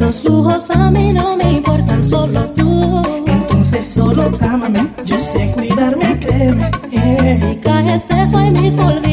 [0.00, 3.02] Los lujos a mí no me importan, solo tú.
[3.26, 6.70] Entonces solo ámame, yo sé cuidarme, créeme.
[7.34, 9.07] Si caes preso ahí mismo, olvídate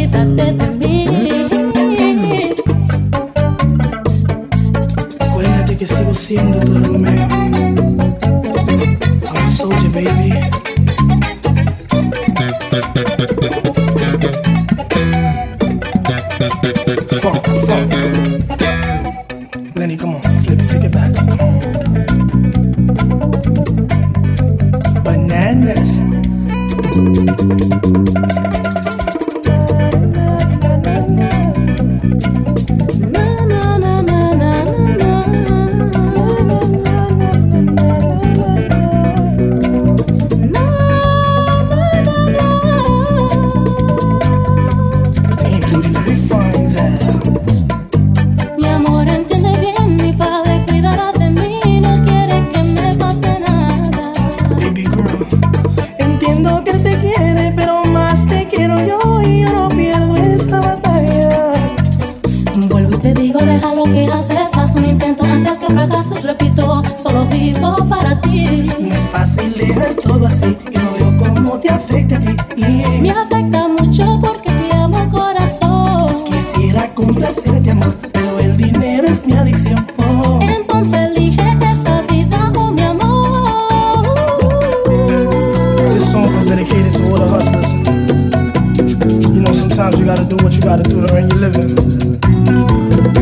[90.65, 92.17] do you.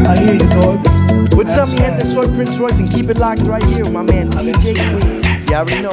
[0.08, 0.80] I hear you, dog.
[1.36, 2.06] What's up, gente?
[2.06, 5.24] Soy Prince Royce and keep it locked right here with my man DJ Queen.
[5.50, 5.92] You already know.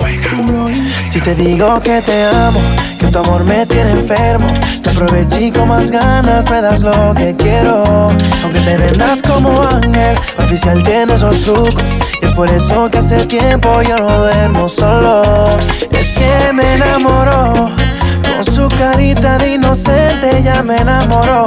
[1.05, 2.61] Si te digo que te amo,
[3.01, 4.47] que tu amor me tiene enfermo,
[4.81, 7.83] te aproveché con más ganas me das lo que quiero.
[8.45, 11.91] Aunque te vendas como ángel, oficial tiene esos trucos.
[12.23, 15.23] Y es por eso que hace tiempo yo no duermo solo.
[15.91, 17.80] Es que me enamoró.
[18.43, 21.45] Su carita de inocente ya me enamoró.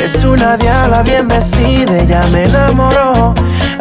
[0.00, 3.34] Es una diabla bien vestida, ya me enamoró.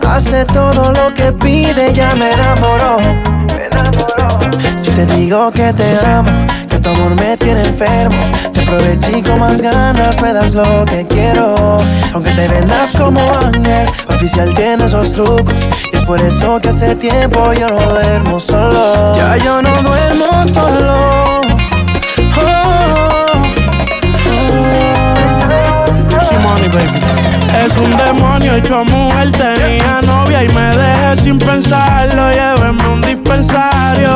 [0.07, 2.97] Hace todo lo que pide, ya me enamoró.
[3.55, 4.39] Me enamoró.
[4.75, 6.31] Si te digo que te amo,
[6.67, 8.17] que tu amor me tiene enfermo,
[8.51, 11.53] te aproveché con más ganas me das lo que quiero.
[12.13, 15.67] Aunque te vendas como ángel, oficial tiene esos trucos.
[15.93, 19.15] Y es por eso que hace tiempo yo no duermo solo.
[19.15, 21.56] Ya yo no duermo solo.
[27.67, 32.31] Es un demonio hecho mujer, tenía novia y me dejé sin pensarlo.
[32.31, 34.15] Llévenme a un dispensario.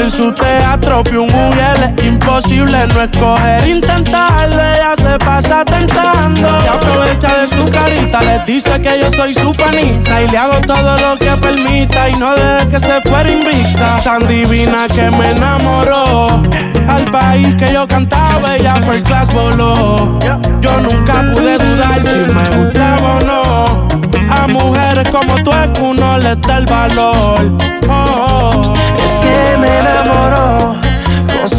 [0.00, 4.79] En su teatro fui un mujer, es imposible no escoger, intentarlo.
[5.02, 6.46] Se pasa tentando.
[6.64, 10.22] Y aprovecha de su carita, les dice que yo soy su panita.
[10.22, 13.98] Y le hago todo lo que permita y no deje que se fuera invista.
[14.04, 16.42] Tan divina que me enamoró.
[16.88, 20.18] Al país que yo cantaba, ella fue class voló.
[20.60, 23.88] Yo nunca pude dudar si me gustaba o no.
[24.30, 27.56] A mujeres como tú es que uno les da el valor.
[27.88, 28.74] Oh.
[28.96, 30.89] Es que me enamoró.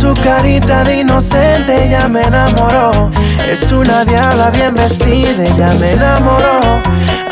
[0.01, 3.11] Su carita de inocente ya me enamoró.
[3.47, 6.81] Es una diabla bien vestida, ya me enamoró.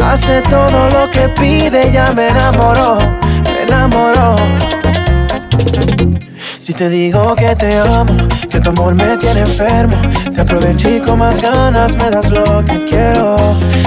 [0.06, 3.00] Hace todo lo que pide, ya me enamoró.
[3.44, 4.36] Me enamoró.
[6.60, 8.16] Si te digo que te amo,
[8.60, 9.96] que tu amor me tiene enfermo,
[10.34, 13.36] te aproveché con más ganas me das lo que quiero.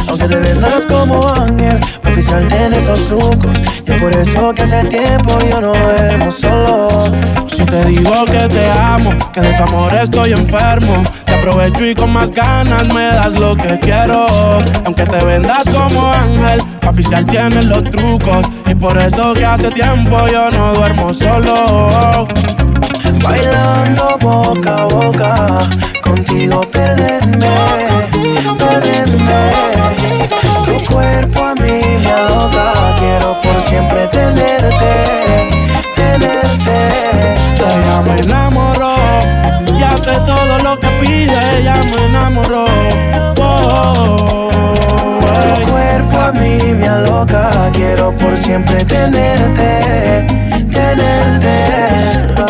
[0.08, 3.58] Aunque te vendas como ángel, oficial tienes los trucos.
[3.86, 6.88] Y es por eso que hace tiempo yo no duermo solo.
[7.48, 11.94] Si te digo que te amo, que de tu amor estoy enfermo, te aprovecho y
[11.94, 14.26] con más ganas me das lo que quiero.
[14.84, 18.46] Aunque te vendas como ángel, oficial tienes los trucos.
[18.66, 22.28] Y por eso que hace tiempo yo no duermo solo.
[23.20, 25.61] Bailando boca a boca,
[26.03, 27.56] contigo perderme,
[28.59, 29.53] perderme.
[30.64, 35.50] Tu cuerpo a mí me aloca, quiero por siempre tenerte,
[35.94, 36.79] tenerte.
[37.59, 38.97] Ella me enamoró
[39.79, 42.65] y hace todo lo que pide, ella me enamoró.
[43.41, 44.50] Oh,
[45.55, 50.26] Tu cuerpo a mí me aloca, quiero por siempre tenerte,
[50.70, 52.42] tenerte.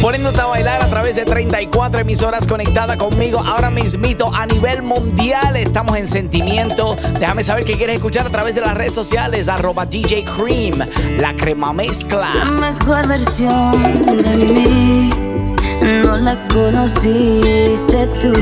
[0.00, 5.56] Poniéndote a bailar a través de 34 emisoras conectadas conmigo ahora mismito a nivel mundial.
[5.56, 6.96] Estamos en sentimiento.
[7.18, 9.48] Déjame saber qué quieres escuchar a través de las redes sociales.
[9.48, 10.78] Arroba DJ Cream,
[11.18, 12.28] la crema mezcla.
[12.34, 13.72] La mejor versión
[14.06, 15.10] de mí
[16.02, 18.32] no la conociste tú.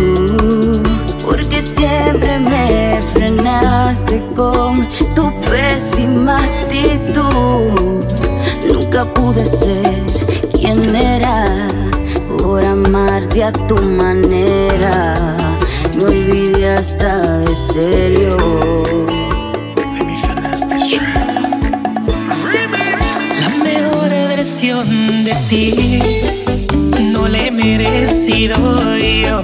[1.24, 8.04] Porque siempre me frenaste con tu pésima actitud.
[8.70, 10.23] Nunca pude ser
[10.64, 11.68] quien era
[12.38, 15.36] por amarte a tu manera.
[15.96, 18.36] Me olvidé hasta de serio.
[23.40, 26.00] La mejor versión de ti
[27.12, 28.56] no la he merecido
[28.96, 29.43] yo.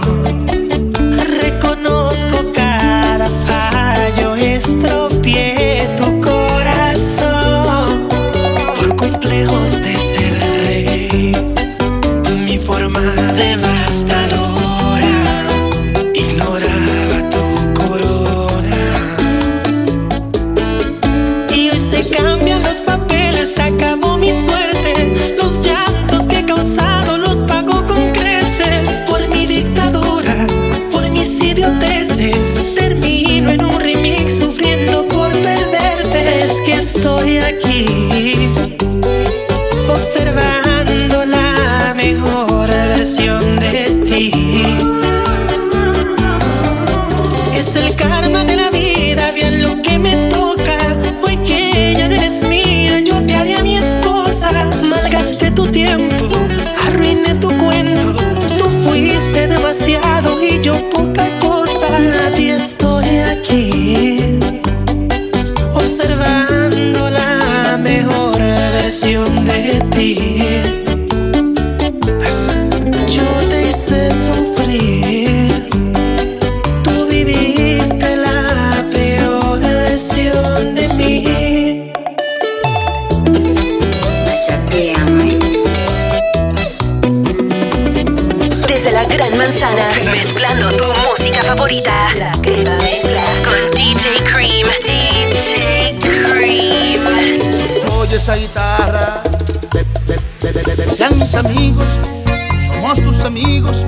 [103.42, 103.86] Amigos,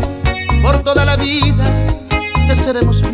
[0.63, 1.87] por toda la vida
[2.49, 3.12] te seremos fiel.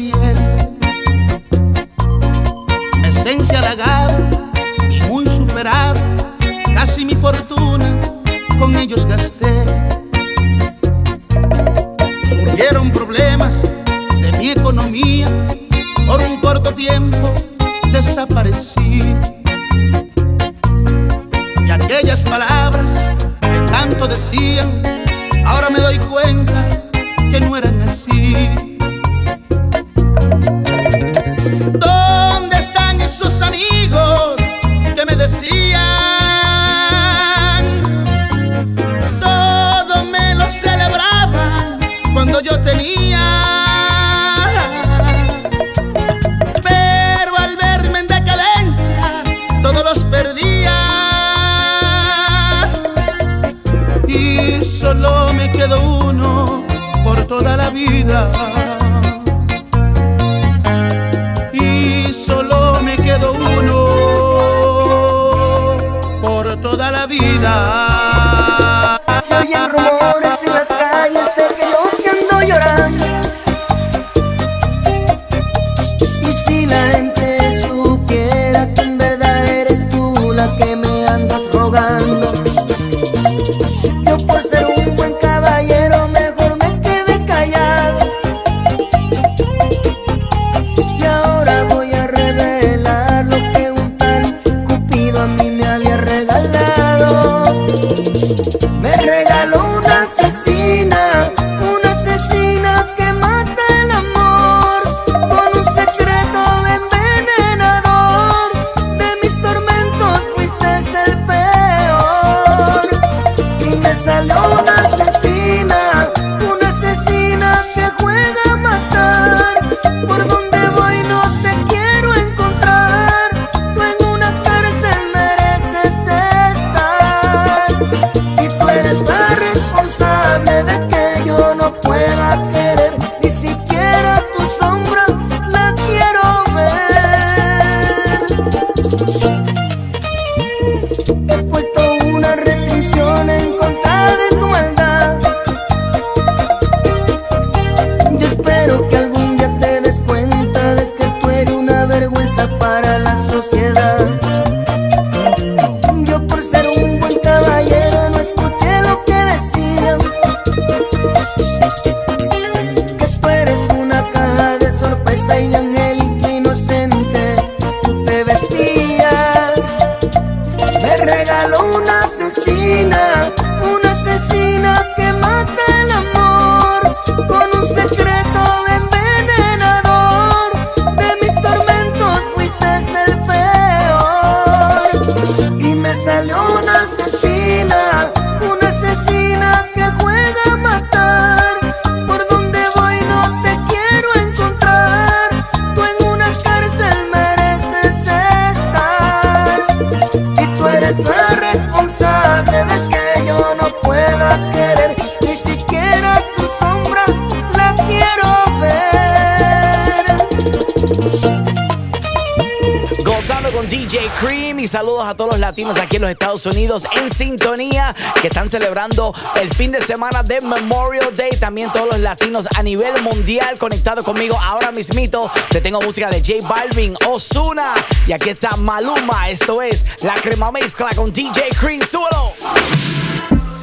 [218.20, 221.30] Que están celebrando el fin de semana de Memorial Day.
[221.38, 225.30] También todos los latinos a nivel mundial conectados conmigo ahora mismito.
[225.50, 227.74] Te tengo música de J Balvin, Osuna
[228.06, 229.28] y aquí está Maluma.
[229.28, 231.82] Esto es La Crema Mezcla con DJ Cream.
[231.82, 232.32] Súbelo.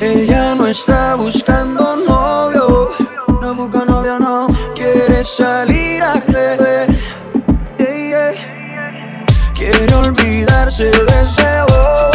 [0.02, 2.92] Ella no está buscando novio,
[3.42, 6.22] no busca novio, no quiere salir a
[7.78, 8.34] yeah.
[9.54, 12.15] Quiere olvidarse de ese bobo,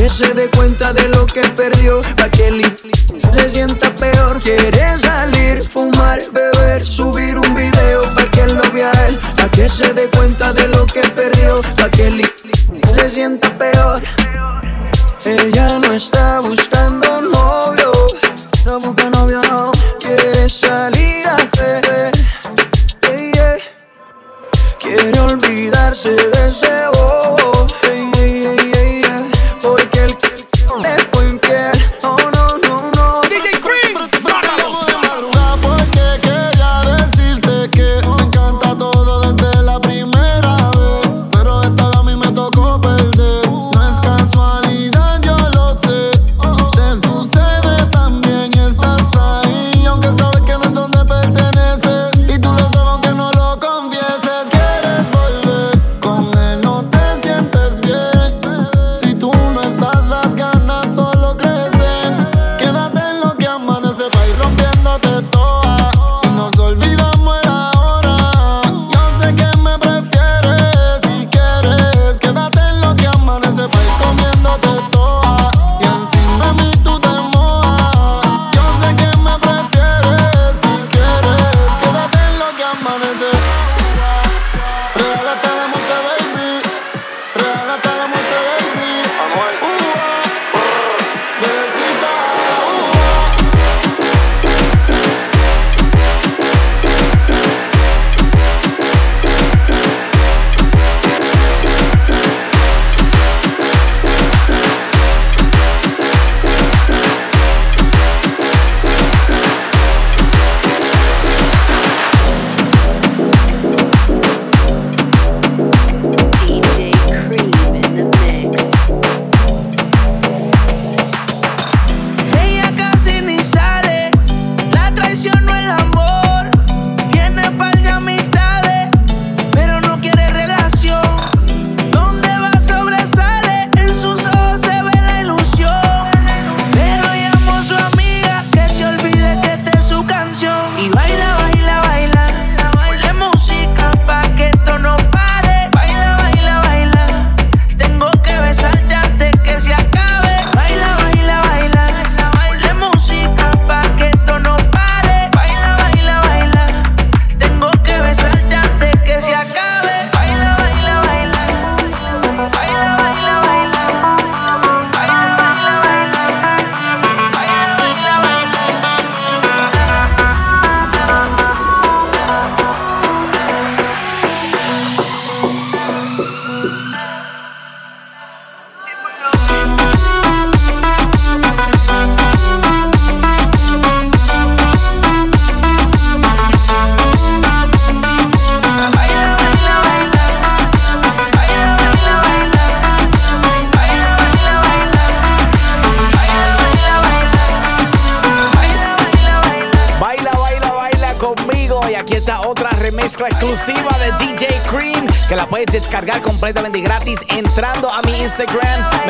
[0.00, 2.48] que se dé cuenta de lo que perdió, pa' que
[3.34, 4.40] se sienta peor.
[4.40, 9.92] Quiere salir, fumar, beber, subir un video pa' que lo vea él, pa' que se
[9.92, 12.24] dé cuenta de lo que perdió, pa' que
[12.94, 14.00] se sienta peor.
[15.26, 17.92] Ella no está buscando novio,
[18.64, 22.12] no busca novio, no quiere salir a beber.
[24.78, 26.86] Quiere olvidarse de ese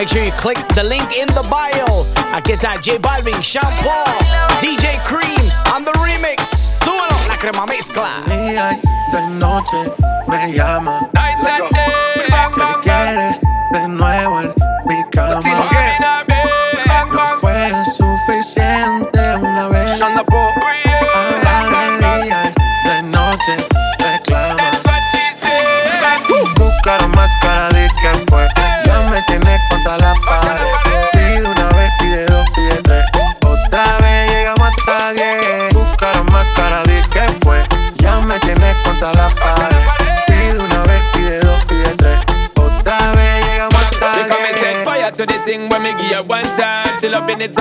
[0.01, 2.07] Make sure you click the link in the bio.
[2.33, 3.80] Aquí está J Balvin, Shampoo.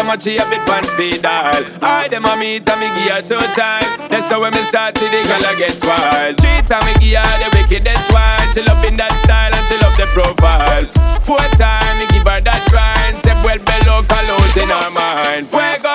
[0.10, 1.54] much she a bit pan feed all.
[1.86, 4.10] I them a meet and me give her two time.
[4.10, 6.42] That's how when me start to the girl a get wild.
[6.42, 8.42] Three time me give her the wickedest wine.
[8.58, 10.90] She love in that style and she love the profiles.
[11.22, 13.22] Four time me give her that grind.
[13.22, 15.46] Say well below colors in her mind.
[15.46, 15.94] Fuego.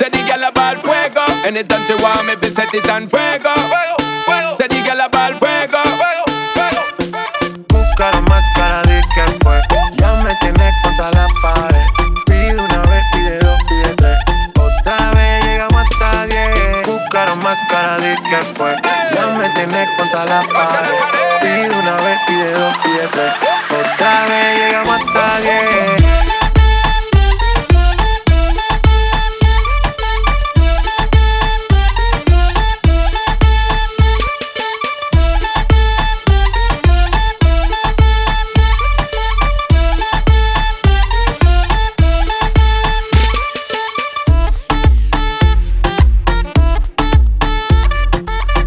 [0.00, 0.80] Say the girl a bad.
[0.80, 1.28] fuego.
[1.44, 3.52] Anytime she want me, be set it on fuego.
[4.56, 5.11] Say the girl a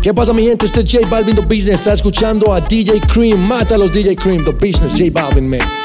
[0.05, 0.67] ¿Qué pasa, mi gente?
[0.67, 1.79] Este es J Balvin The Business.
[1.79, 3.39] Está escuchando a DJ Cream.
[3.39, 4.91] Mata a los DJ Cream The Business.
[4.91, 5.84] J Balvin, man.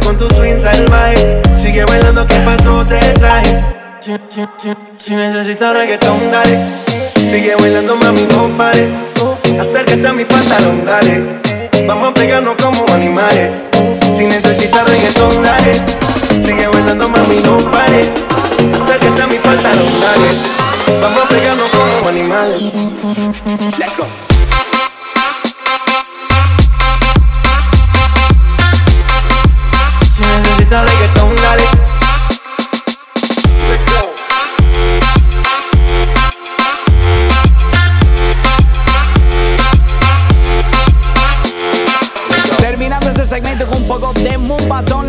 [0.00, 1.40] Con tu swing salvaje.
[1.56, 2.84] Sigue bailando, ¿qué pasó?
[2.86, 3.64] Te traje.
[4.96, 6.58] Si necesitas reggaetón, dale.
[7.16, 8.88] Sigue bailando, mami, no pare.
[9.60, 11.22] Acércate a mi pantalón, dale.
[11.86, 13.50] Vamos a pegarnos como animales.
[14.16, 15.74] Si necesitas reggaetón, dale.
[16.44, 18.00] Sigue bailando, mami, no pare.
[18.82, 20.28] Acércate a mi pantalón, dale.
[21.02, 22.62] Vamos a pegarnos como animales.
[23.78, 24.37] Let's go.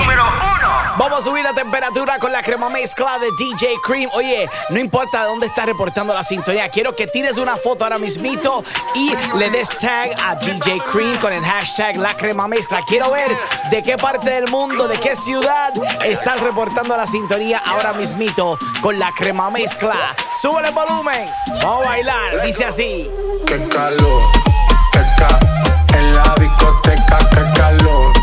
[0.98, 4.12] Vamos a subir la temperatura con la crema mezcla de DJ Cream.
[4.14, 8.64] Oye, no importa dónde estás reportando la sintonía, quiero que tires una foto ahora mismito
[8.94, 12.84] y le des tag a DJ Cream con el hashtag la crema mezcla.
[12.88, 13.36] Quiero ver
[13.72, 19.00] de qué parte del mundo, de qué ciudad estás reportando la sintonía ahora mismito con
[19.00, 20.16] la crema mezcla.
[20.40, 21.28] Sube el volumen,
[21.64, 23.10] vamos a bailar, dice así.
[23.48, 24.24] Qué calor,
[24.92, 25.40] qué ca
[25.98, 28.14] en la discoteca, qué calor.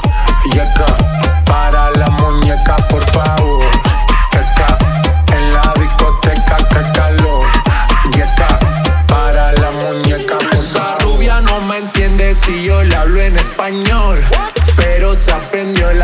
[0.44, 3.64] Yeca, para la muñeca, por favor.
[4.30, 4.78] Qué ca
[5.34, 7.46] en la discoteca, qué calor.
[8.12, 8.58] Yeca,
[9.06, 14.20] para la muñeca, por Esa rubia no me entiende si yo le hablo en español.
[14.76, 15.32] Pero se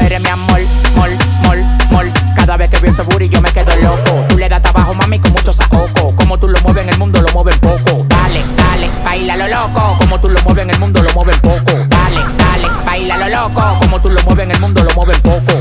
[0.00, 0.60] Eres mi amor,
[0.96, 1.10] mol,
[1.42, 2.12] mol, mol.
[2.34, 4.26] Cada vez que veo ese booty yo me quedo loco.
[4.28, 6.14] Tú le das trabajo, mami, con mucho saoco.
[6.16, 8.04] Como tú lo mueves en el mundo, lo mueves poco.
[8.08, 9.96] Dale, dale, baila lo loco.
[9.98, 11.72] Como tú lo mueves en el mundo, lo mueves poco.
[11.88, 13.78] Dale, dale, baila lo loco.
[13.78, 15.52] Como tú lo mueves en el mundo, lo mueves poco.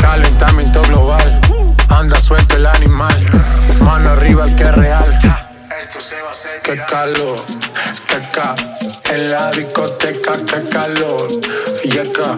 [0.00, 1.40] Calentamiento global.
[1.88, 3.16] Anda suelto el animal.
[3.80, 5.46] Mano arriba el que es real.
[6.62, 7.38] Qué calor,
[8.08, 8.54] qué ca
[9.12, 11.28] en la discoteca, qué calor.
[11.84, 12.36] Yeca,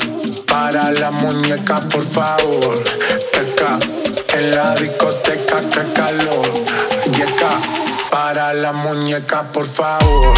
[0.53, 2.85] para la muñeca, por favor.
[3.33, 3.79] Qué ca
[4.37, 6.47] en la discoteca, qué calor.
[7.17, 7.53] Yeca,
[8.11, 10.35] para la muñeca, por favor.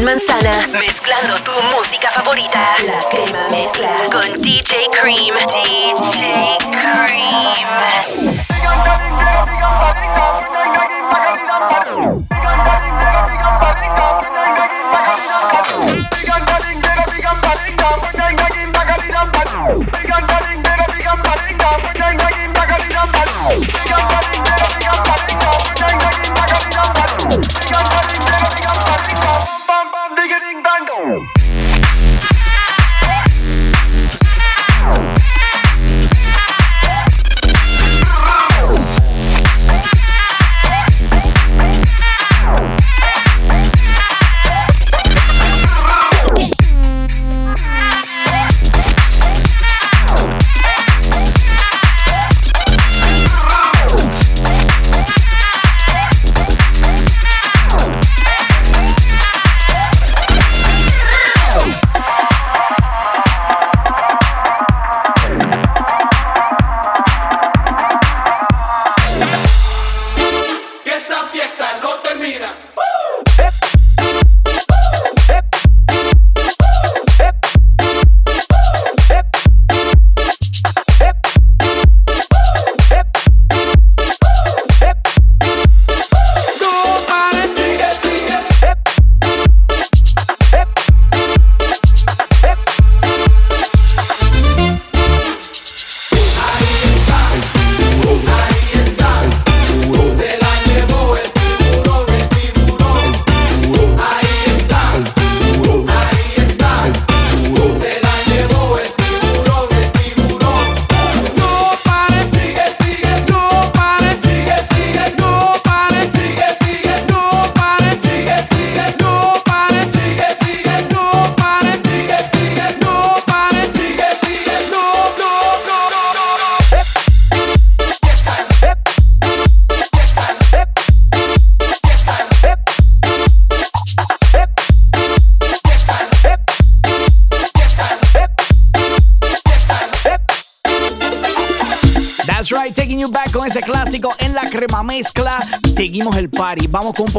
[0.00, 2.58] Manzana, mezclando tu música favorita.
[2.84, 5.36] La crema mezcla con DJ Cream.
[5.46, 7.42] DJ Cream.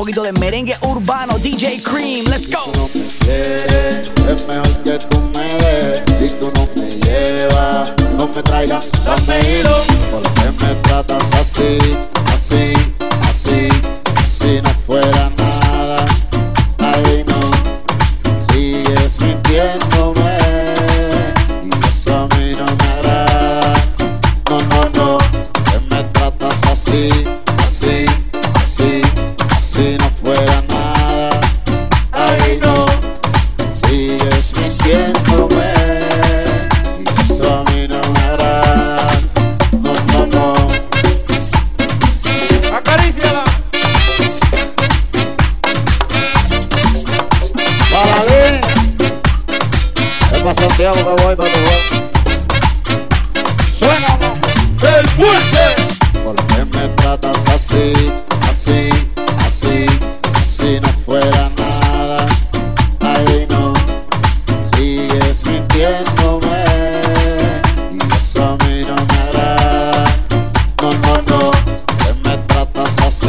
[0.04, 0.76] poquito de merengue,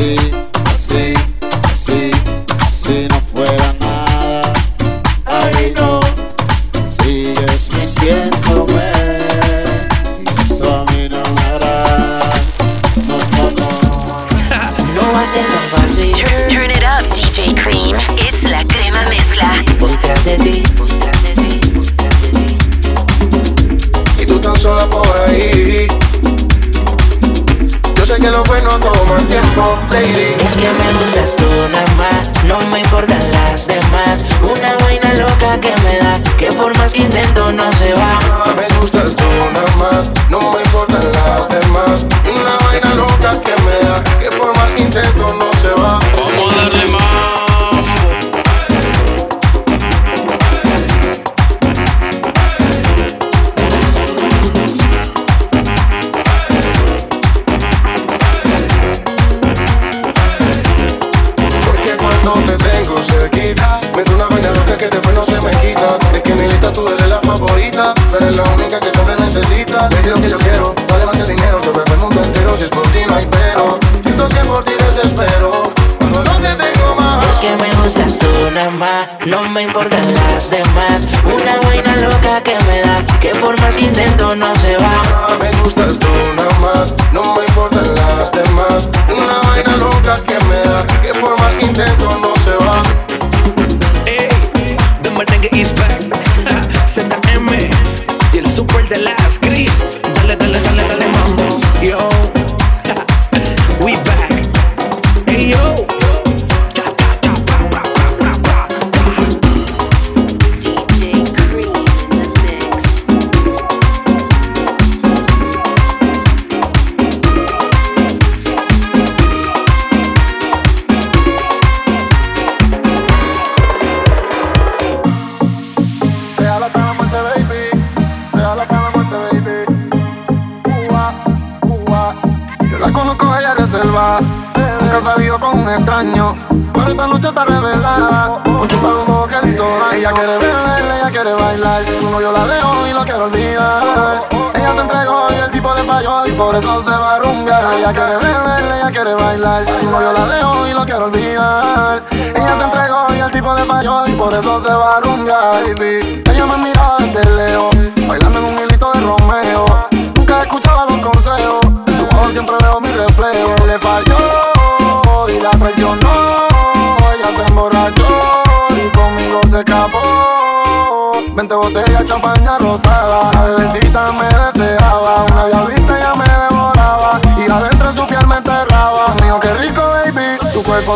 [0.05, 0.44] way.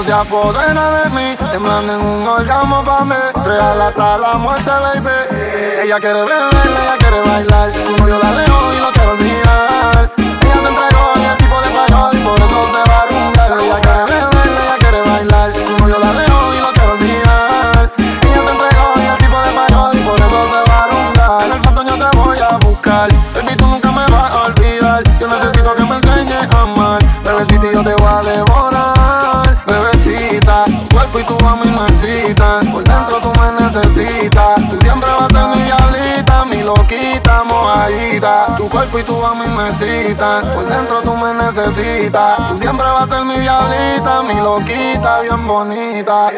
[0.05, 3.15] se apodera de mí, temblando en un orgasmo pa' mí.
[3.45, 5.11] Real hasta la muerte, baby.
[5.83, 7.73] Ella quiere beber, ella quiere bailar.
[7.75, 10.18] Su yo la dejo y lo quiero olvidar.
[38.97, 40.45] y tú a mí me citas.
[40.45, 42.49] Por dentro tú me necesitas.
[42.49, 46.29] Tú siempre vas a ser mi diablita, mi loquita, bien bonita.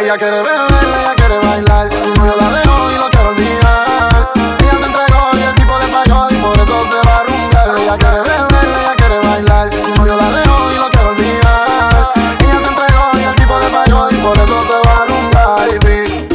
[0.00, 1.88] Ella quiere beber, ella quiere bailar.
[1.92, 4.30] Su novio la dejó y lo quiero olvidar.
[4.60, 7.78] Ella se entregó y el tipo le falló y por eso se va a rumbear.
[7.78, 9.70] Ella quiere beber, ella quiere bailar.
[9.84, 12.12] Su novio la dejó y lo quiero olvidar.
[12.40, 15.78] Ella se entregó y el tipo le falló y por eso se va a rumbear.
[15.84, 16.28] Baby,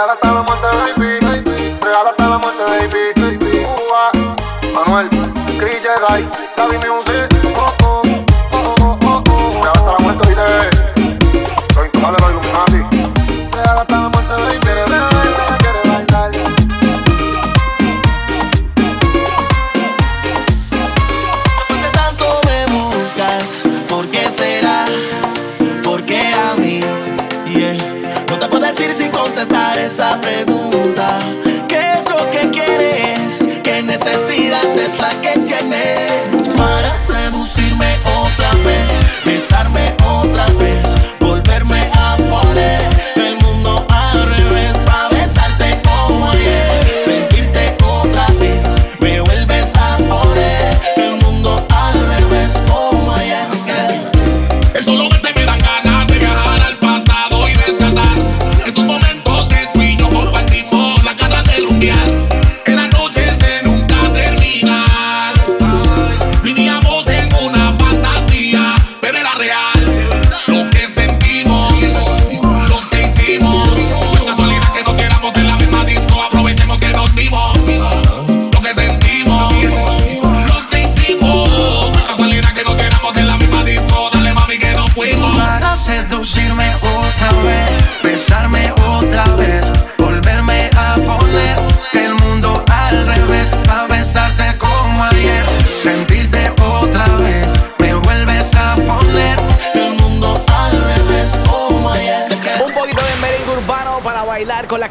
[0.00, 0.57] ahora estábamos
[6.08, 6.30] right.
[6.56, 7.07] Tá Dá-me um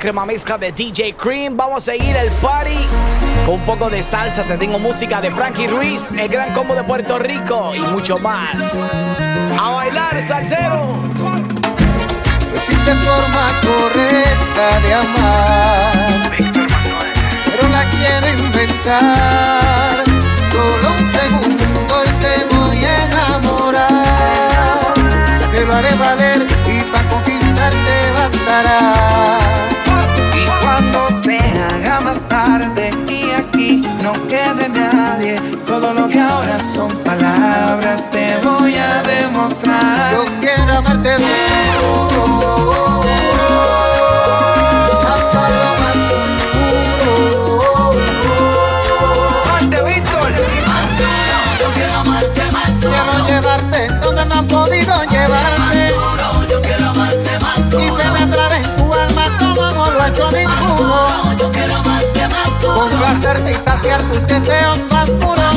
[0.07, 1.57] crema mezcla de DJ Cream.
[1.57, 2.77] Vamos a seguir el party
[3.45, 4.43] con un poco de salsa.
[4.43, 8.93] Te tengo música de Frankie Ruiz, el gran combo de Puerto Rico y mucho más.
[9.59, 10.95] A bailar, salsero.
[11.17, 11.35] No
[12.55, 20.05] existe forma correcta de amar, pero la quiero inventar.
[20.49, 24.93] Solo un segundo y te voy a enamorar.
[25.51, 29.46] Te lo haré valer y para conquistarte bastará
[32.07, 35.41] más tarde y aquí no quede nadie.
[35.65, 40.13] Todo lo que ahora son palabras te voy a demostrar.
[40.13, 41.09] Yo quiero amarte
[63.27, 65.55] Complacerte y saciar tus deseos más puros.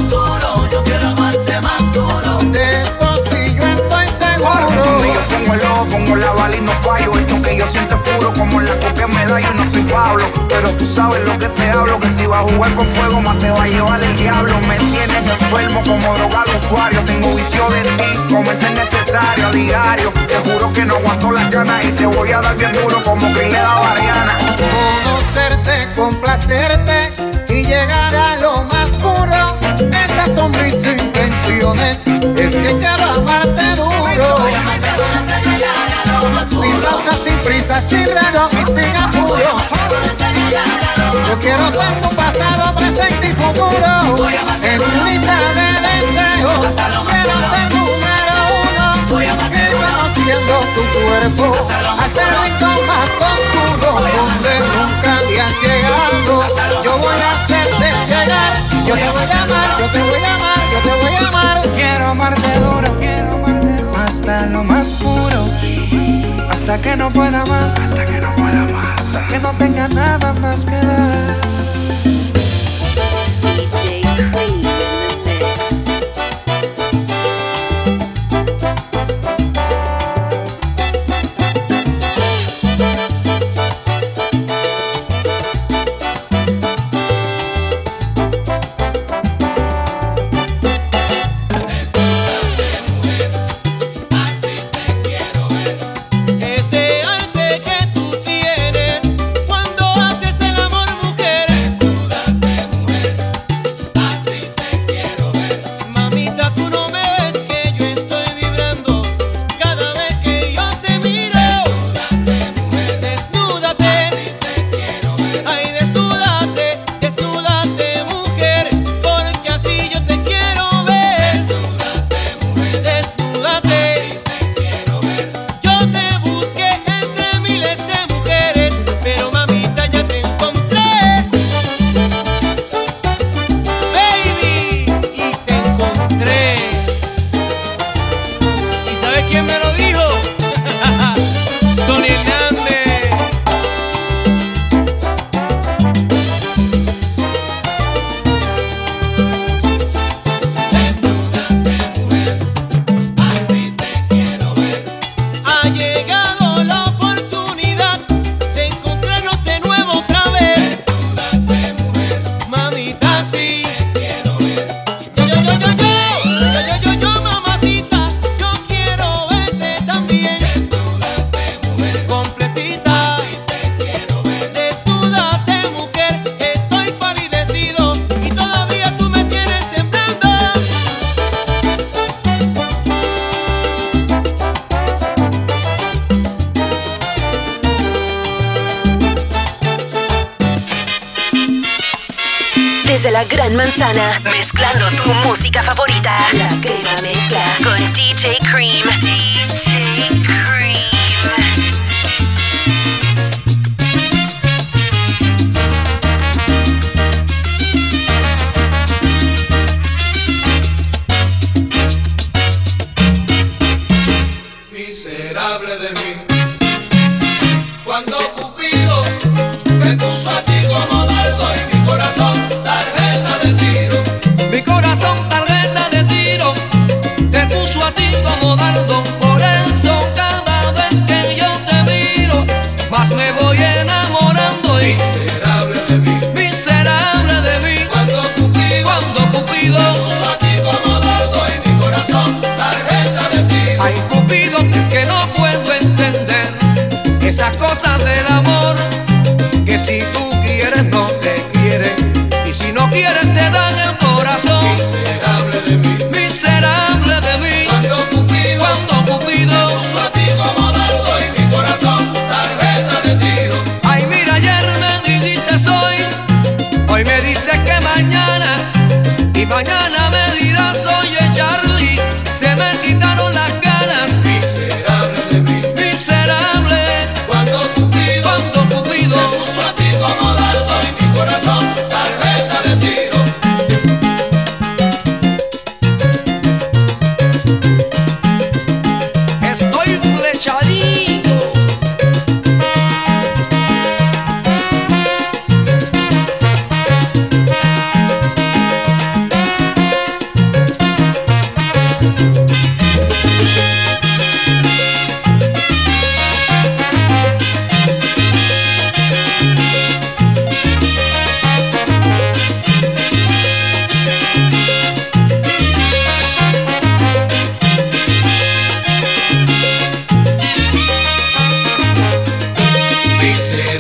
[0.72, 2.38] Yo quiero amarte más duro.
[2.50, 4.66] De eso sí yo estoy seguro.
[4.66, 7.12] Conmigo pongo el ojo, pongo la bala y no fallo.
[7.16, 9.38] Esto que yo siento es puro como la coca me da.
[9.38, 12.00] Yo no soy Pablo, pero tú sabes lo que te hablo.
[12.00, 14.58] Que si vas a jugar con fuego, más te va a llevar el diablo.
[14.66, 17.04] Me tienes enfermo como droga al usuario.
[17.04, 20.12] Tengo vicio de ti, como es necesario a diario.
[20.26, 23.32] Te juro que no aguanto las ganas y te voy a dar bien duro como
[23.32, 24.38] que le da a Ariana.
[24.58, 27.29] Conocerte, complacerte
[27.70, 29.42] llegar a lo más puro.
[29.78, 32.04] Esas son mis intenciones.
[32.36, 34.28] Es que quiero amarte duro.
[36.50, 39.62] Sin pausa, sin prisa, sin reloj y sin apuros.
[41.28, 44.26] Yo quiero ser tu pasado, presente y futuro.
[44.62, 46.66] En tu lista de deseos.
[47.08, 49.59] Quiero ser número uno.
[50.20, 51.44] Ir conociendo tu cuerpo.
[52.00, 53.88] Hasta el rincón más oscuro.
[53.92, 56.36] Donde nunca habías llegado.
[56.84, 58.52] Yo voy a hacerte llegar.
[58.86, 61.72] Yo te voy a amar, yo te voy a amar, yo te voy a amar.
[61.74, 62.90] Quiero amarte duro,
[63.96, 65.46] hasta lo más puro,
[66.50, 71.36] hasta que no pueda más, hasta que no tenga nada más que dar.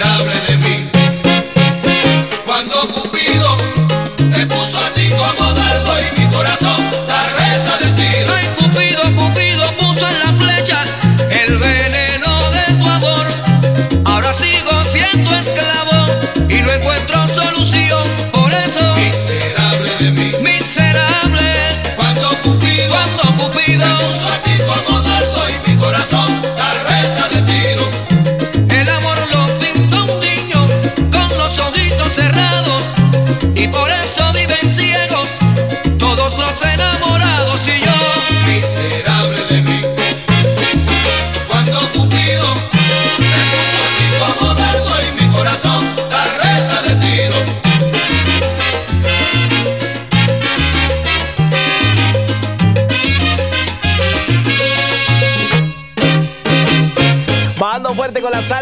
[0.00, 0.49] miserable.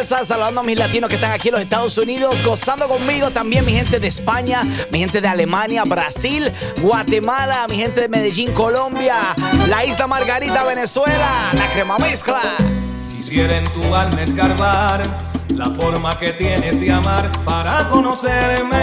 [0.08, 3.72] saludando a mis latinos que están aquí en los Estados Unidos, gozando conmigo también mi
[3.72, 6.50] gente de España, mi gente de Alemania, Brasil,
[6.80, 9.16] Guatemala, mi gente de Medellín, Colombia,
[9.68, 12.40] la isla Margarita, Venezuela, la crema mezcla.
[13.18, 15.02] Quisiera en tu alma escarbar
[15.54, 18.78] la forma que tienes de amar para conocerme.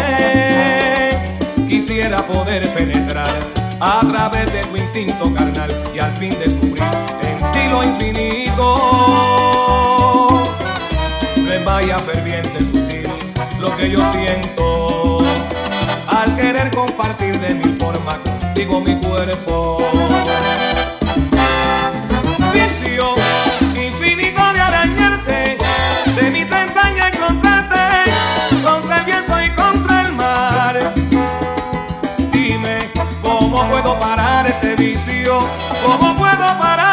[1.67, 3.33] Quisiera poder penetrar
[3.79, 6.83] a través de tu instinto carnal y al fin descubrir
[7.23, 9.64] en ti lo infinito
[11.65, 13.09] vaya ferviente, sutil,
[13.59, 15.23] lo que yo siento
[16.07, 19.79] al querer compartir de mi forma contigo mi cuerpo.
[22.53, 23.15] Vicio
[23.75, 25.57] infinito de arañarte,
[26.15, 28.11] de mis entrañas encontrarte,
[28.63, 30.93] contra el viento y contra el mar.
[32.31, 32.77] Dime,
[33.23, 35.39] ¿cómo puedo parar este vicio?
[35.83, 36.84] ¿Cómo puedo parar?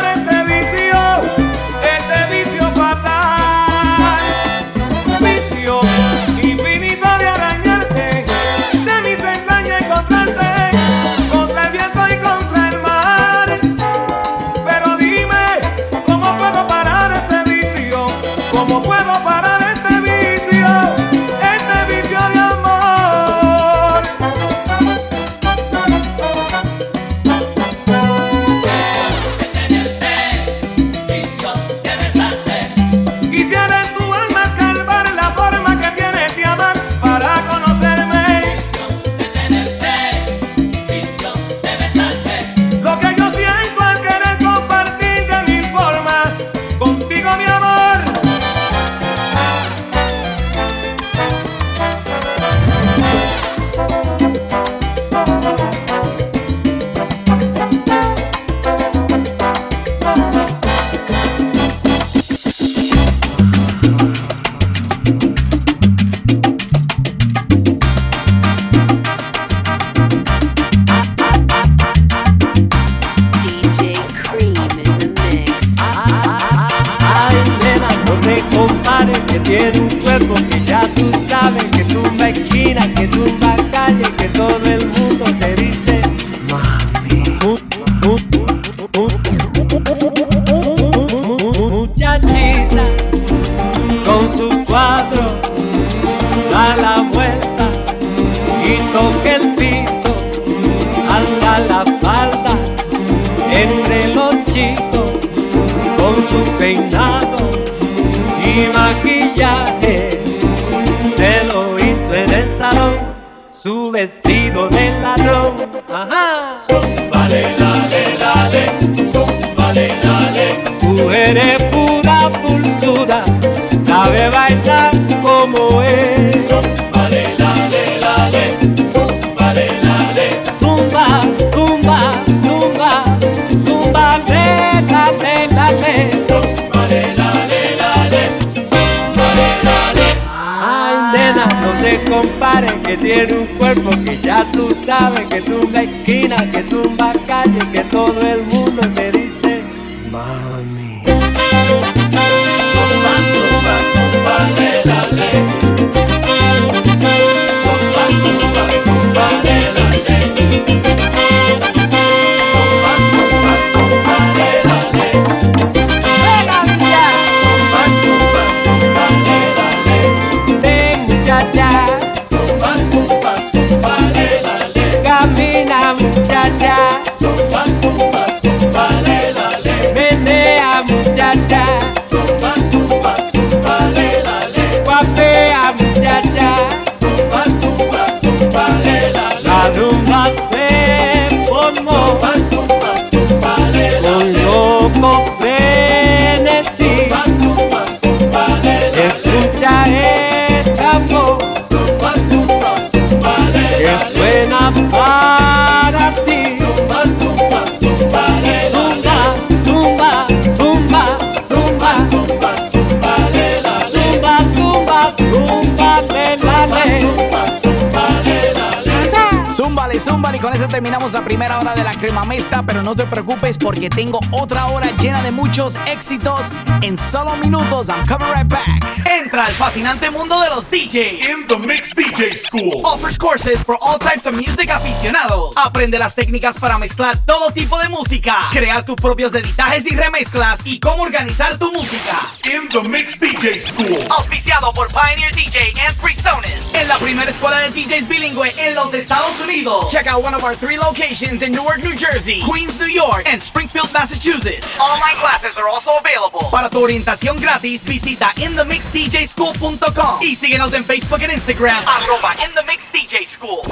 [220.72, 222.62] Terminamos la primera hora de la crema mezcla.
[222.62, 226.46] Pero no te preocupes porque tengo otra hora llena de muchos éxitos
[226.80, 227.88] en solo minutos.
[227.88, 228.66] I'm coming right back.
[229.06, 231.28] Entra al fascinante mundo de los DJs.
[231.28, 232.80] In the Mix DJ School.
[232.84, 235.54] Offers courses for all types of music aficionados.
[235.56, 238.34] Aprende las técnicas para mezclar todo tipo de música.
[238.52, 240.62] Crear tus propios editajes y remezclas.
[240.64, 242.18] Y cómo organizar tu música.
[242.44, 244.06] In the Mix DJ School.
[244.08, 246.74] Auspiciado por Pioneer DJ and Presonus.
[246.74, 249.88] En la primera escuela de DJs bilingüe en los Estados Unidos.
[249.88, 253.42] Check out one of our three locations in Newark, New Jersey, Queens, New York, and
[253.42, 254.78] Springfield, Massachusetts.
[254.78, 256.46] Online classes are also available.
[256.52, 263.62] Para tu orientación gratis, visita inthemixdjschool.com y síguenos en Facebook and Instagram, arroba inthemixdjschool.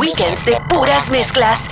[0.00, 1.68] Weekends de puras mezclas.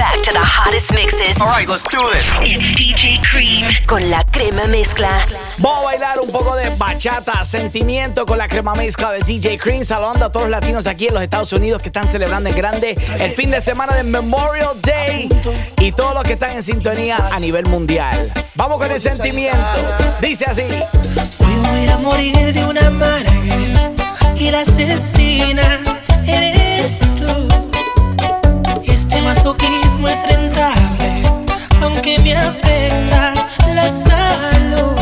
[0.00, 1.38] Back to the hottest mixes.
[1.42, 2.32] All right, let's do this.
[2.40, 5.10] It's DJ Cream con la crema mezcla.
[5.58, 9.84] Vamos a bailar un poco de bachata, sentimiento con la crema mezcla de DJ Cream,
[9.84, 12.96] saludando a todos los latinos aquí en los Estados Unidos que están celebrando en grande
[13.18, 15.28] el fin de semana de Memorial Day
[15.78, 18.32] y todos los que están en sintonía a nivel mundial.
[18.54, 19.58] Vamos con el sentimiento.
[20.22, 20.62] Dice así.
[20.62, 23.30] Hoy voy a morir de una amarga
[24.34, 25.78] y la asesina
[26.26, 27.48] eres tú.
[28.86, 31.22] Este masoquismo es rentable,
[31.82, 33.34] aunque me afecta
[33.74, 34.99] la salud.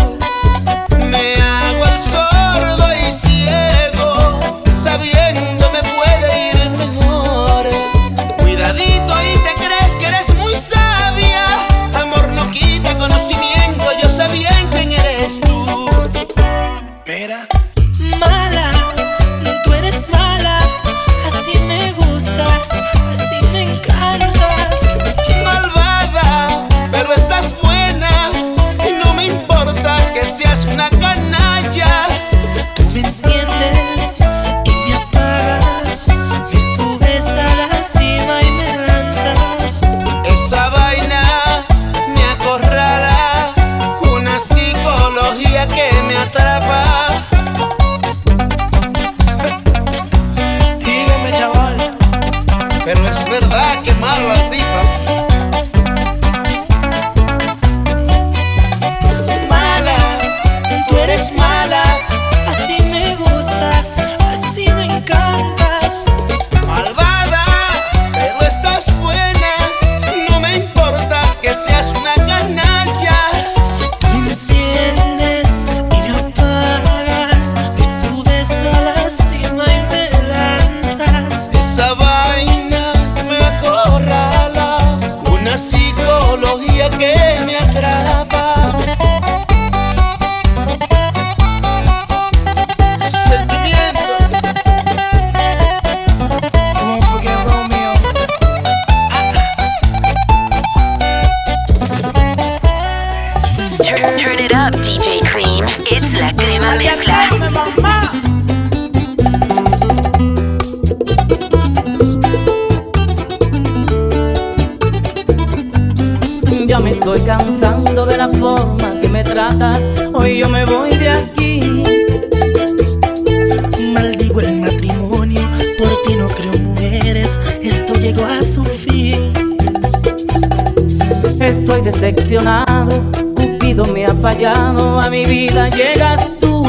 [134.20, 135.00] Fallado.
[135.00, 136.66] A mi vida llegas tú.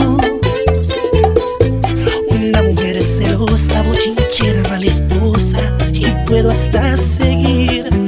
[2.29, 5.59] Una mujer celosa, bochinchera, mala esposa.
[5.91, 7.98] Y puedo hasta seguir.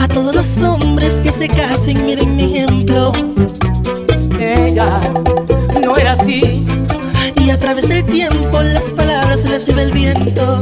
[0.00, 3.12] A todos los hombres que se casen, miren mi ejemplo.
[4.40, 5.00] Ella
[5.82, 6.66] no era así.
[7.36, 10.60] Y a través del tiempo las palabras se las lleva el viento.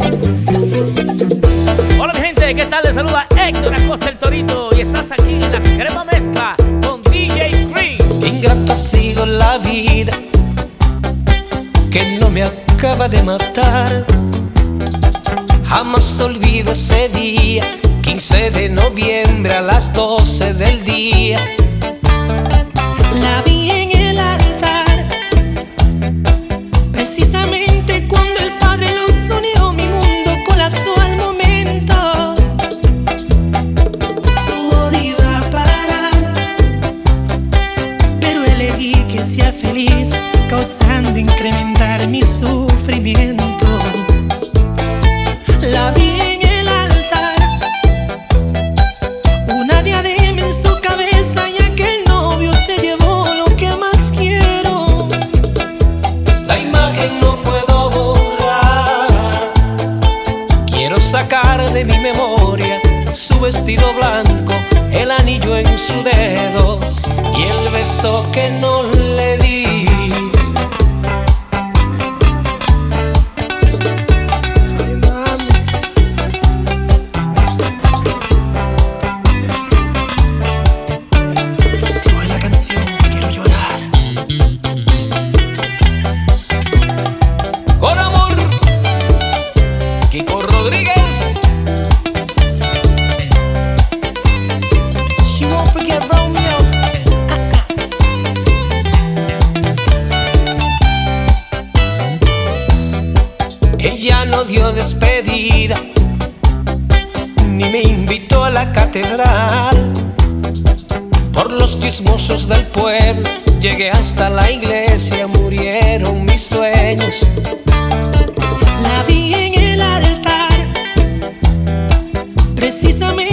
[122.66, 123.25] precisamente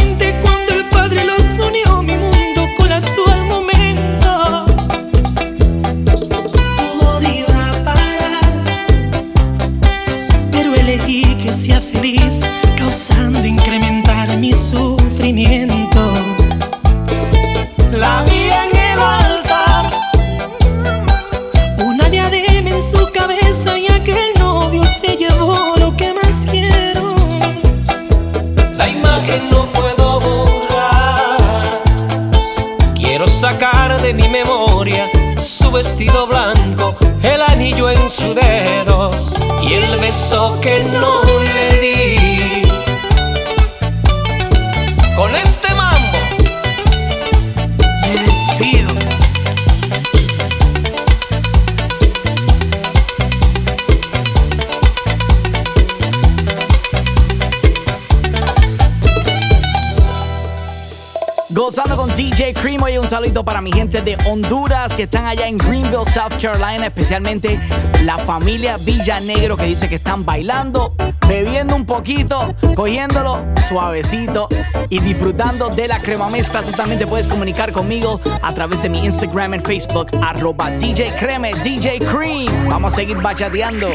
[63.14, 67.60] saludo para mi gente de Honduras que están allá en Greenville, South Carolina, especialmente
[68.06, 70.96] la familia Villanegro que dice que están bailando,
[71.28, 74.48] bebiendo un poquito, cogiéndolo suavecito
[74.90, 76.64] y disfrutando de la crema mezcla.
[76.64, 81.14] Tú también te puedes comunicar conmigo a través de mi Instagram y Facebook, arroba DJ
[81.14, 82.68] Creme, DJ Cream.
[82.68, 83.90] Vamos a seguir bachateando.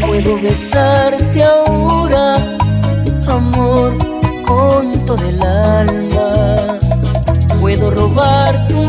[0.00, 2.56] Puedo besarte ahora,
[3.28, 3.98] amor,
[4.46, 6.35] con todo el alma
[8.06, 8.85] louvar tu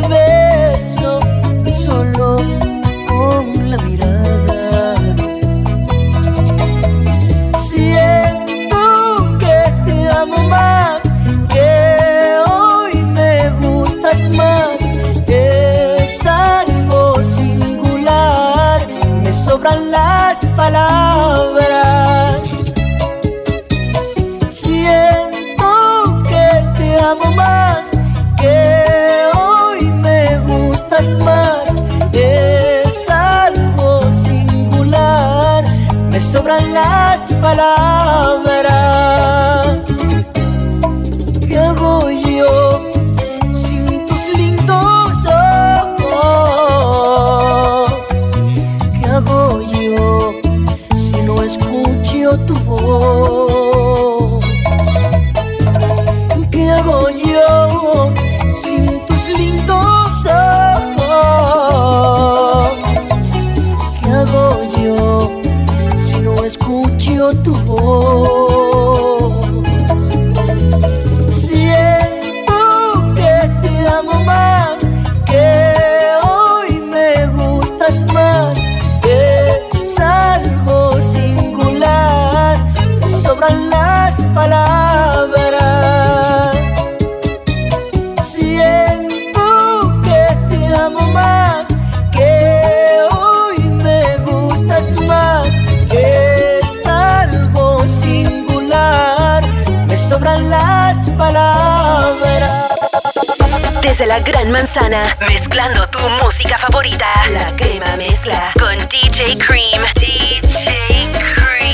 [103.98, 107.08] desde la Gran Manzana, mezclando tu música favorita.
[107.32, 109.82] La crema mezcla con DJ Cream.
[109.96, 111.74] DJ Cream.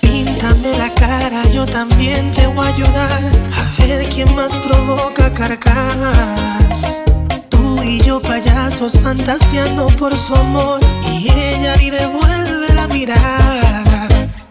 [0.00, 3.20] Píntame la cara, yo también te voy a ayudar
[3.58, 7.02] a ver quién más provoca carcajas.
[7.50, 10.80] Tú y yo payasos fantaseando por su amor
[11.12, 13.82] y ella ni devuelve la mirada.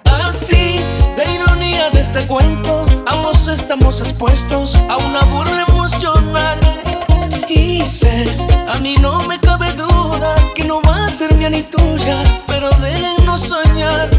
[0.06, 0.79] Así,
[2.12, 6.60] este cuento, ambos estamos expuestos a una burla emocional.
[7.48, 8.26] Y sé,
[8.68, 12.72] a mí no me cabe duda que no va a ser mía ni tuya, pero
[12.82, 14.10] déjenos soñar.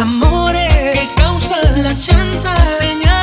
[0.00, 3.19] Amores que causan las chanzas, señalan,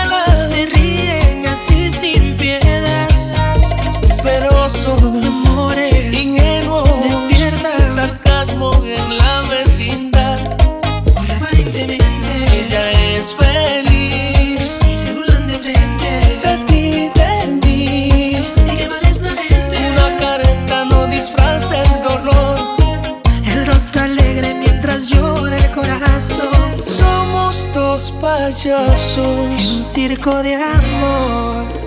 [28.27, 31.86] dos En un circo de amor.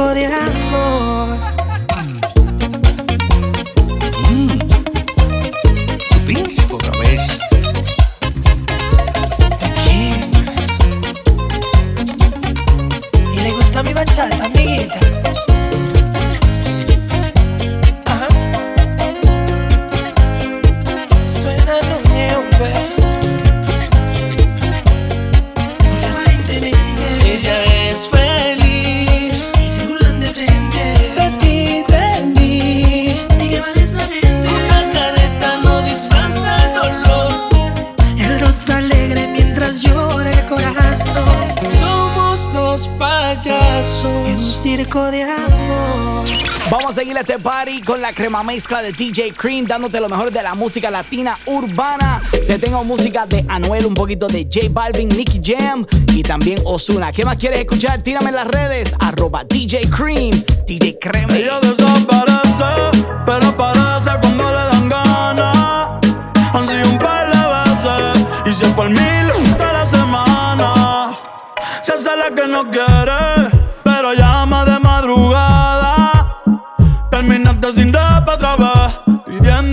[0.00, 0.29] Un circo
[44.80, 46.26] circo de amor.
[46.70, 50.32] Vamos a seguir este party con la crema mezcla de DJ Cream, dándote lo mejor
[50.32, 52.22] de la música latina urbana.
[52.30, 57.12] Te tengo música de Anuel, un poquito de J Balvin, Nicky Jam y también Osuna.
[57.12, 58.02] ¿Qué más quieres escuchar?
[58.02, 61.36] Tírame en las redes, arroba DJ Cream, DJ Creme.
[61.36, 65.88] Ella desaparece, pero aparece cuando le dan ganas.
[66.54, 71.10] Han sido un par de veces, y si es por la semana.
[71.82, 73.59] Se hace la que no quiere,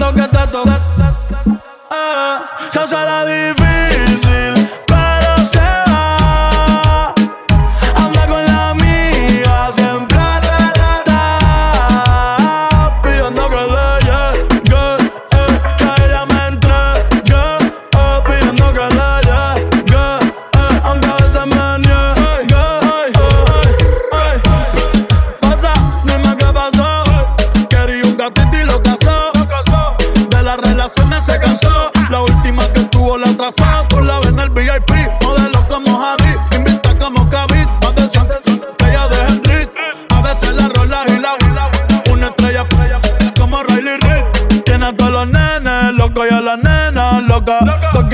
[0.06, 0.72] que te toque.
[1.92, 2.38] Eh,
[2.88, 3.67] se la difícil,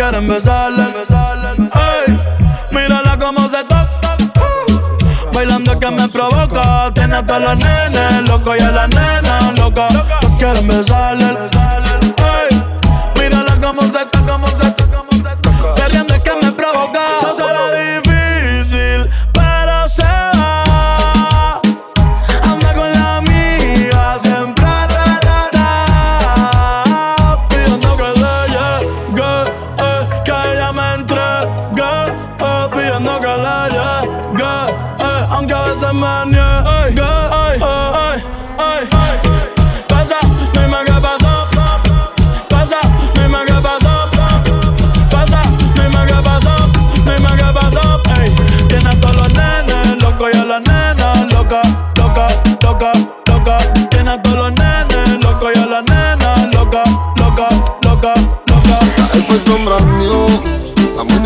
[0.03, 0.83] quieren besarle.
[2.05, 2.19] Ey,
[2.71, 4.17] mírala como se toca.
[5.33, 6.91] Bailando que me provoca.
[6.93, 9.93] Tiene a todos los nenes locos y a las nenas locas.
[10.19, 11.62] Todos quieren besarle.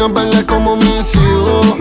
[0.07, 1.75] Uñas verdes como mis hijos.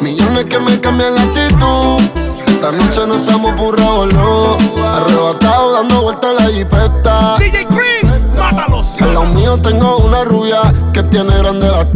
[0.00, 2.00] Millones que me cambian la actitud.
[2.46, 4.56] Esta noche no estamos por no.
[4.84, 7.36] Arrebatado dando vueltas en la jipeta.
[7.38, 9.00] DJ Green, mátalos.
[9.00, 10.60] Al lado mío tengo una rubia
[10.92, 11.88] que tiene grande la.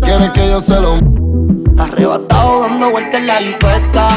[0.00, 0.96] Quiere que yo se lo.
[1.78, 4.08] Arrebatado dando vueltas en la jipeta.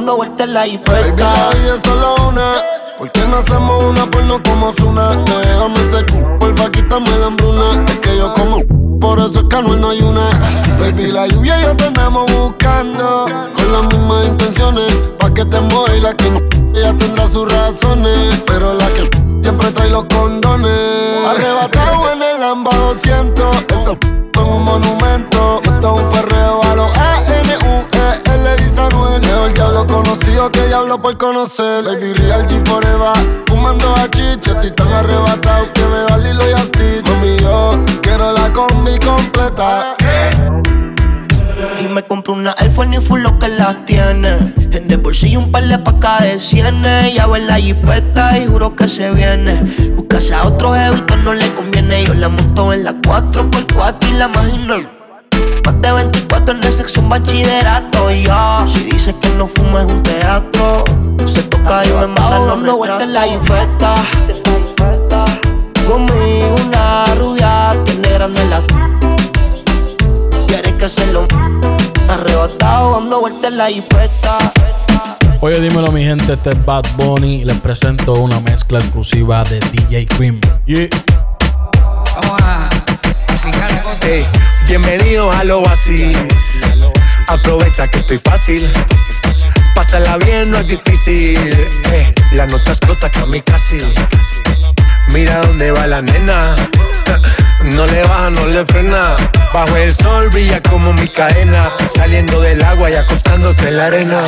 [0.00, 1.50] Dando vueltas en la Baby, jipeta.
[1.50, 2.52] la vida solo una.
[2.96, 5.10] ¿Por qué no hacemos una porno como Zuna?
[5.10, 7.84] Déjame ese cu, porfa, quítame la hambruna.
[7.86, 8.60] Es que yo como,
[8.98, 10.30] por eso es que Anuel no hay una.
[10.80, 13.26] Baby, la lluvia y yo te andamos buscando.
[13.54, 16.40] Con las mismas intenciones, pa' que te y la que no,
[16.74, 18.42] ella tendrá sus razones.
[18.46, 19.10] Pero la que
[19.42, 21.26] siempre trae los condones.
[21.28, 23.56] Arrebatado en el Lamba 200.
[23.68, 25.60] Eso es un monumento.
[25.62, 27.09] Esto es un perreo a los.
[28.42, 29.20] Le dice a Anuel.
[29.20, 31.84] Mejor diablo conocido que diablo por conocer.
[31.84, 33.44] Baby Real G Forever.
[33.46, 34.52] Fumando a chicha.
[34.52, 37.02] Estoy tan arrebatado que me da Lilo y Asti.
[37.08, 39.96] Mami, yo quiero la combi completa.
[41.80, 44.54] Y me compro una Force ni full lo que las tiene.
[44.72, 47.14] En el bolsillo un par de pacas de cienes.
[47.14, 49.60] Ya en la jipeta y juro que se viene.
[49.94, 52.04] Buscase a otro jevito no le conviene.
[52.04, 54.99] Yo la monto en la 4x4 y la imagino.
[55.70, 58.10] Más de 24 en el sexo un bachillerato.
[58.10, 60.84] Ya, si dices que no fumo es un teatro.
[61.26, 63.94] Se toca y me manda dando vueltas en la jipeta.
[65.86, 68.62] Conmigo una rubia tiene grande la
[70.48, 71.28] Quiere que se lo
[72.08, 74.52] arrebatado dando vueltas en la jipeta.
[75.40, 77.44] Oye, dímelo mi gente, este es Bad Bunny.
[77.44, 80.40] Les presento una mezcla exclusiva de DJ Cream.
[80.66, 80.88] Yeah.
[82.16, 82.69] Vamos a
[84.02, 84.26] Ey,
[84.66, 86.16] bienvenido al Oasis.
[87.26, 88.66] Aprovecha que estoy fácil.
[89.74, 91.38] Pásala bien, no es difícil.
[91.92, 93.10] Eh, la nota explota
[93.44, 93.78] casi.
[95.08, 96.56] Mira dónde va la nena.
[97.62, 99.16] No le baja, no le frena.
[99.52, 101.68] Bajo el sol brilla como mi cadena.
[101.94, 104.20] Saliendo del agua y acostándose en la arena.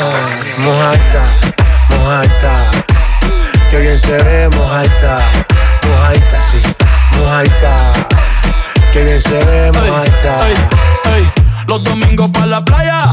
[0.59, 1.25] Mojaita,
[1.91, 2.55] mojaita.
[3.71, 5.17] Que bien se ve, mojaita.
[5.89, 6.61] Mojaita, sí.
[7.19, 7.93] Mojaita.
[8.93, 9.69] Que bien se ve.
[9.69, 10.55] Ey,
[11.15, 11.31] ey,
[11.67, 13.07] los domingos para la playa.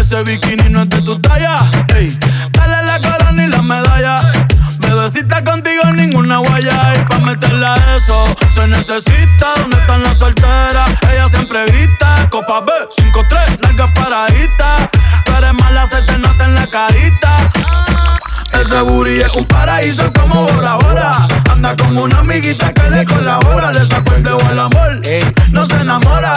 [0.00, 1.56] Ese bikini no es de tu talla.
[1.94, 2.18] Ey,
[2.52, 4.32] dale la corona y la medalla.
[4.78, 6.94] Bebecita contigo ninguna guaya.
[6.96, 9.54] Y pa' meterle a eso se necesita.
[9.58, 10.90] ¿Dónde están las solteras?
[11.12, 12.30] Ella siempre grita.
[12.30, 14.88] Copa B, 5-3, nalgas paraditas.
[15.24, 17.50] Tú eres mala, se te nota en la carita.
[18.52, 21.12] Ese booty es un paraíso como Bora Bora.
[21.50, 23.72] Anda con una amiguita que le colabora.
[23.72, 25.00] Le sacó el dedo al amor,
[25.52, 26.34] no se enamora.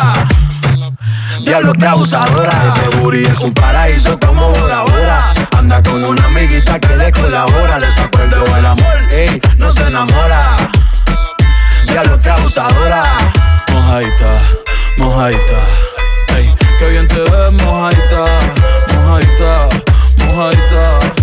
[1.41, 2.51] Diablo que abusadora.
[2.67, 5.19] Ese booty es un paraíso como Bora Bora.
[5.57, 7.79] Anda con una amiguita que le colabora.
[7.79, 8.99] Le sacó el dedo al amor,
[9.57, 10.41] no se enamora.
[11.85, 13.03] Diablo que abusadora.
[13.71, 14.41] Mojaita,
[14.97, 15.59] mojaita.
[16.37, 18.23] Ey, qué bien te ves, mojaita,
[18.95, 19.69] mojaita,
[20.25, 21.20] mojaita.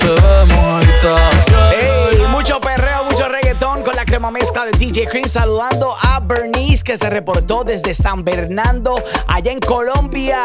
[0.00, 1.30] Se ve, mojaita.
[1.72, 5.28] Ey, mucho perreo, mucho reggaetón con la crema mezcla de DJ Cream.
[5.28, 8.96] Saludando a Bernice que se reportó desde San Bernardo,
[9.26, 10.42] allá en Colombia.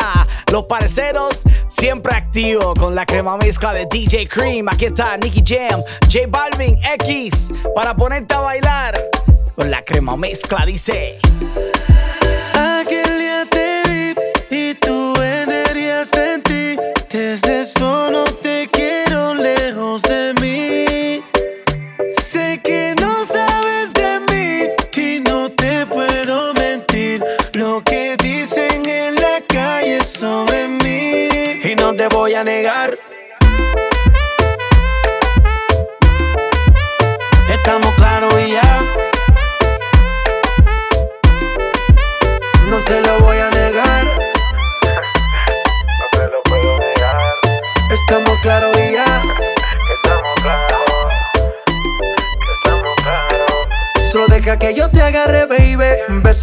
[0.52, 4.68] Los parceros siempre activos con la crema mezcla de DJ Cream.
[4.68, 5.82] Aquí está Nicky Jam,
[6.12, 9.02] J Balvin, X, para ponerte a bailar.
[9.56, 11.18] Con la crema mezcla dice.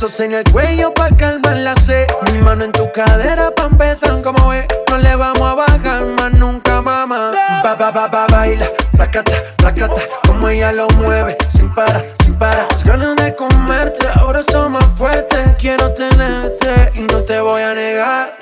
[0.02, 2.08] Besos en el cuello pa' calmar la sed.
[2.32, 4.66] Mi mano en tu cadera pa' empezar como es.
[4.90, 7.30] No le vamos a bajar más nunca mama.
[7.62, 8.66] Ba, ba, ba, ba, baila,
[8.96, 12.66] placata, placata, como ella lo mueve, sin parar, sin parar.
[12.72, 15.38] Las ganas de comerte, ahora son más fuertes.
[15.56, 18.36] Quiero tenerte y no te voy a negar.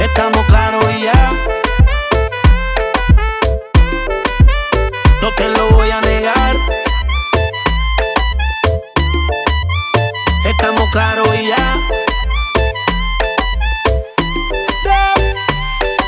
[0.00, 1.32] Estamos claros y ya.
[5.20, 5.71] No te lo
[10.62, 11.76] Estamos claros y ya.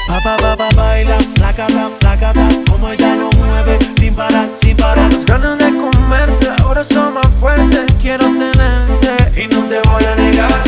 [0.06, 5.12] Pa, pa, pa, pa, baila, placata, placata, como ella lo mueve, sin parar, sin parar.
[5.12, 7.84] Las ganas de comerte, ahora son más fuertes.
[8.00, 10.62] Quiero tenerte y no te voy a negar.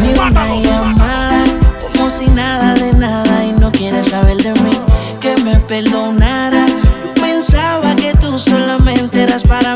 [0.00, 1.44] Ni una llamada,
[1.80, 4.80] como si nada de nada y no quieres saber de mí,
[5.20, 6.66] que me perdonara.
[6.66, 9.75] Yo pensaba que tú solamente eras para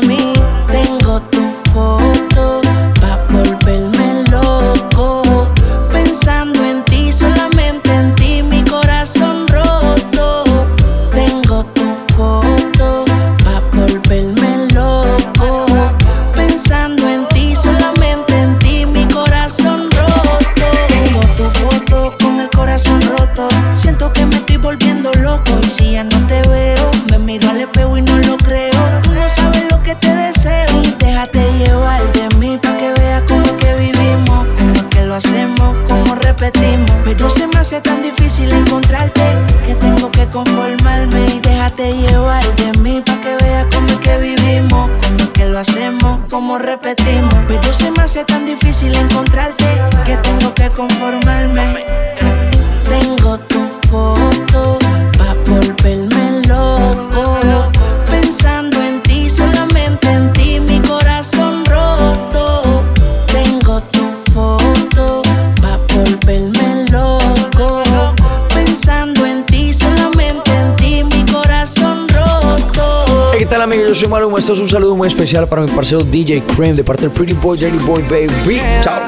[73.91, 74.39] Yo soy Maluma.
[74.39, 77.33] Esto es un saludo muy especial para mi parcero DJ Cream de parte del Pretty
[77.33, 78.61] Boy, Dirty Boy Baby.
[78.81, 79.01] Chao.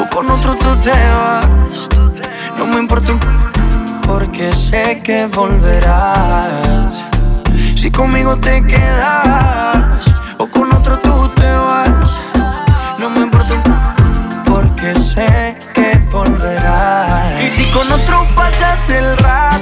[0.00, 1.88] O con otro tú te vas.
[2.58, 3.12] No me importa
[4.04, 7.04] porque sé que volverás.
[7.76, 10.06] Si conmigo te quedas
[10.38, 12.20] o con otro tú te vas.
[12.98, 13.94] No me importa
[14.44, 17.44] porque sé que volverás.
[17.44, 19.61] Y si con otro pasas el rato,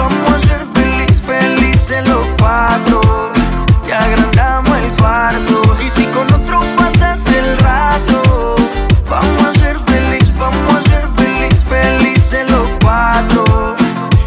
[0.00, 3.00] vamos a ser feliz, felices los cuatro.
[3.84, 5.62] Te agrandamos el cuarto.
[5.84, 8.56] Y si con otro pasas el rato,
[9.08, 13.44] vamos a ser feliz, vamos a ser feliz, felices los cuatro.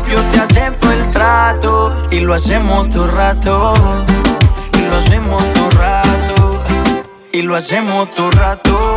[0.10, 3.74] Yo te acepto el trato y lo hacemos todo rato.
[4.78, 6.64] Y lo hacemos todo rato.
[7.32, 8.96] Y lo hacemos todo rato.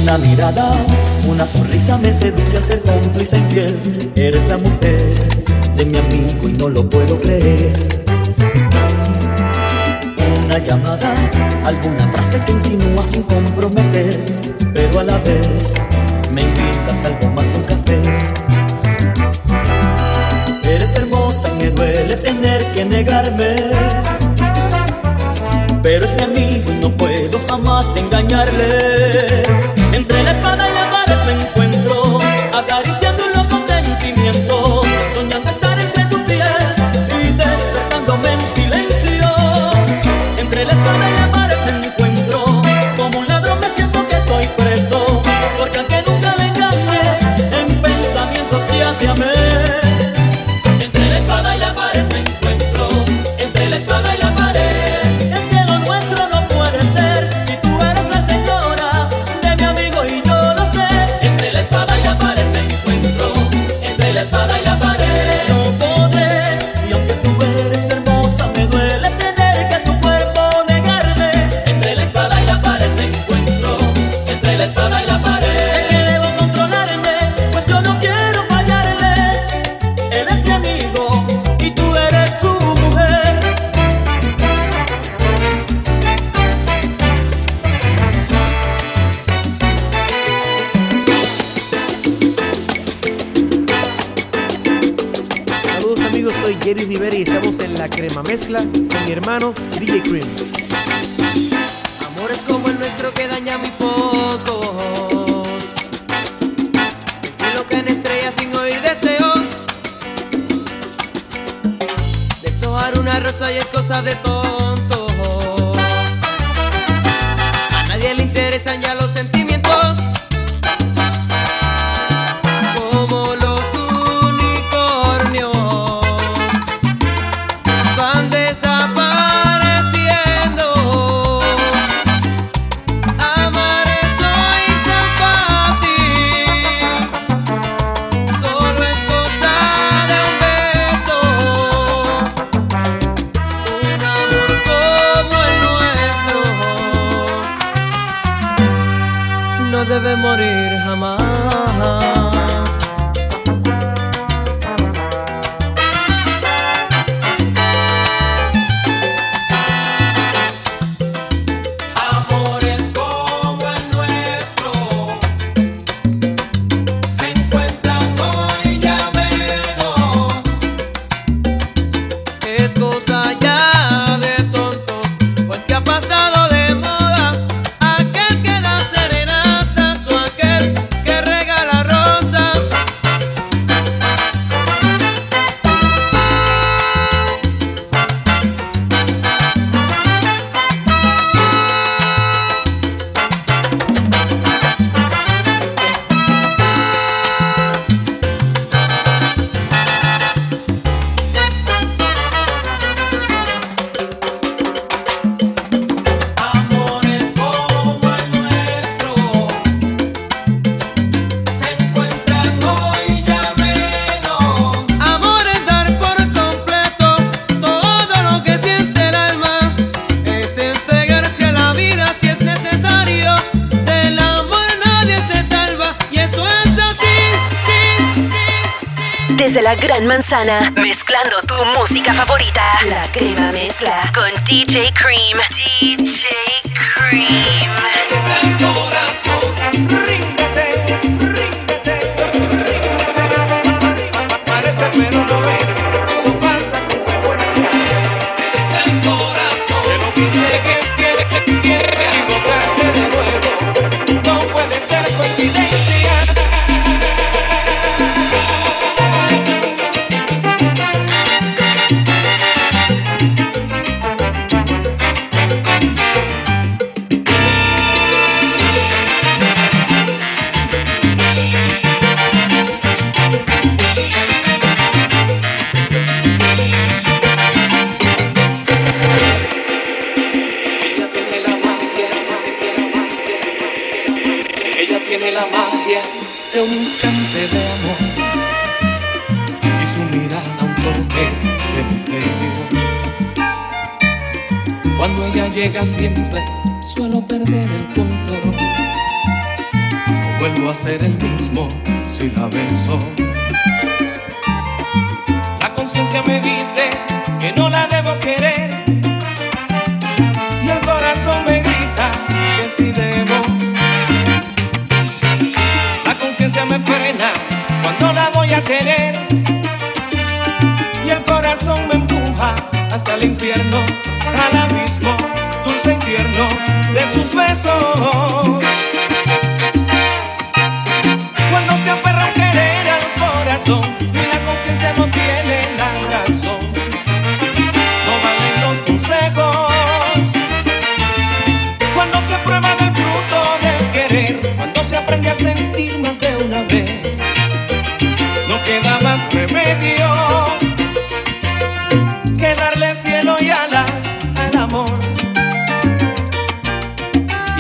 [0.03, 0.73] Una mirada,
[1.27, 4.13] una sonrisa me seduce a ser cómplice infiel.
[4.17, 5.03] Eres la mujer
[5.77, 7.99] de mi amigo y no lo puedo creer
[10.49, 11.15] una llamada,
[11.65, 14.19] alguna frase que insinúa sin comprometer,
[14.73, 15.75] pero a la vez
[16.33, 18.03] me invitas algo más con café.
[20.65, 23.57] Eres hermosa, y me duele tener que negarme.
[25.83, 29.48] Pero es mi amigo y no puedo jamás engañarle.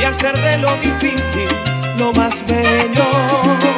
[0.08, 1.48] hacer de lo difícil
[1.98, 3.77] lo más bello.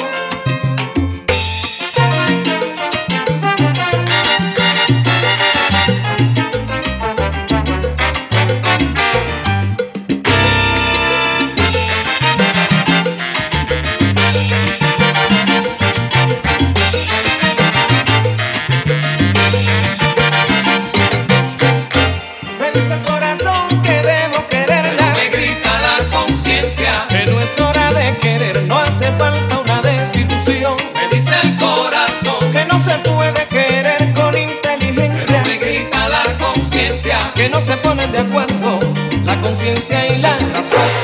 [40.01, 41.00] Leila.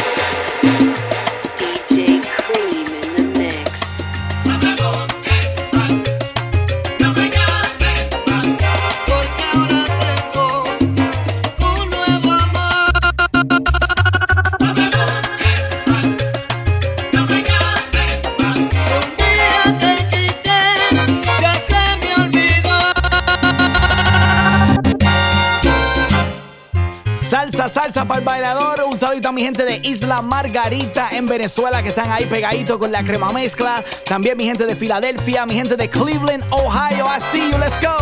[30.07, 33.85] La Margarita en Venezuela que están ahí pegadito con la crema mezcla.
[34.05, 37.07] También mi gente de Filadelfia, mi gente de Cleveland, Ohio.
[37.07, 37.97] I see you, let's go.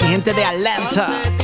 [0.00, 1.37] Mi gente de Atlanta.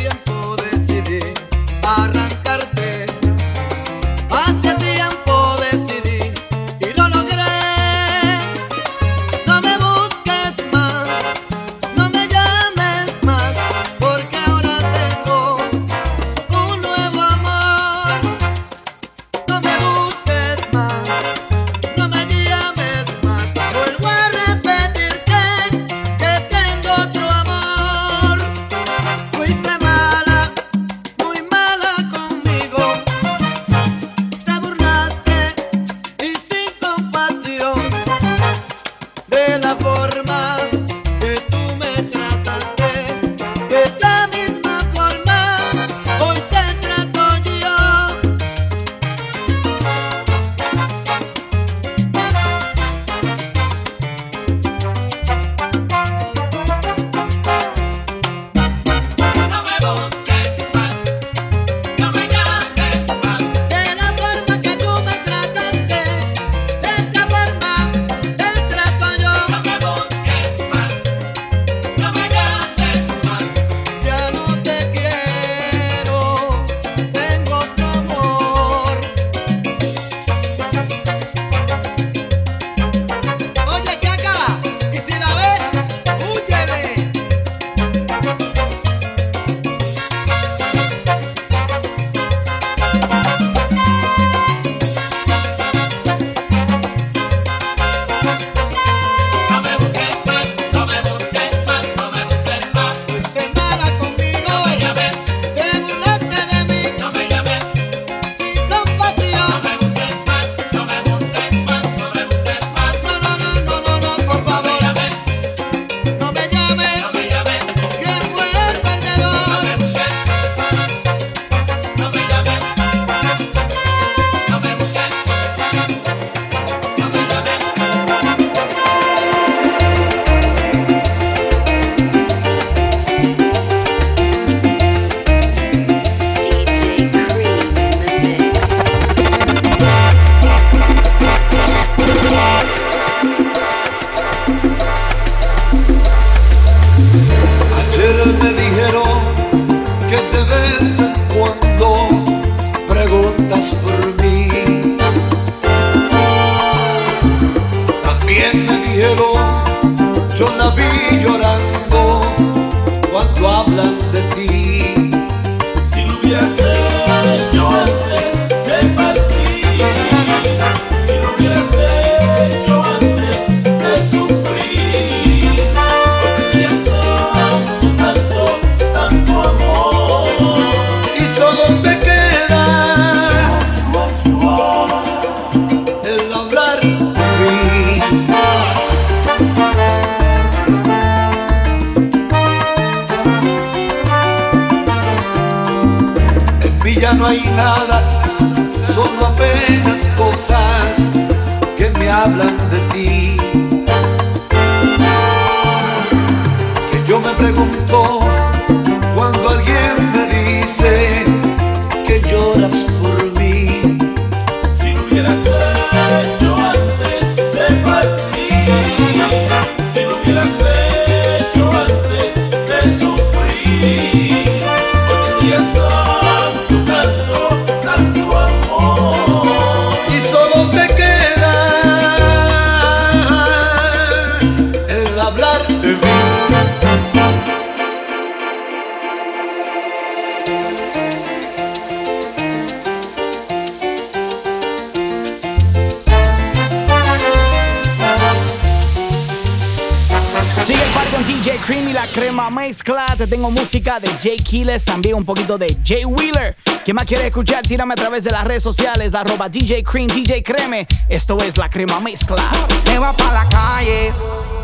[254.25, 256.57] Jay Quiles, también un poquito de Jay Wheeler.
[256.83, 257.63] ¿Quién más quiere escuchar?
[257.63, 260.87] Tírame a través de las redes sociales, arroba DJ Cream, DJ Creme.
[261.11, 262.43] Esto es La Crema Mezcla.
[262.85, 264.13] Se va para la calle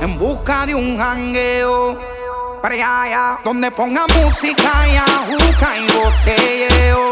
[0.00, 1.98] en busca de un jangueo.
[2.62, 7.09] Para allá, donde ponga música y ajuca y botelleo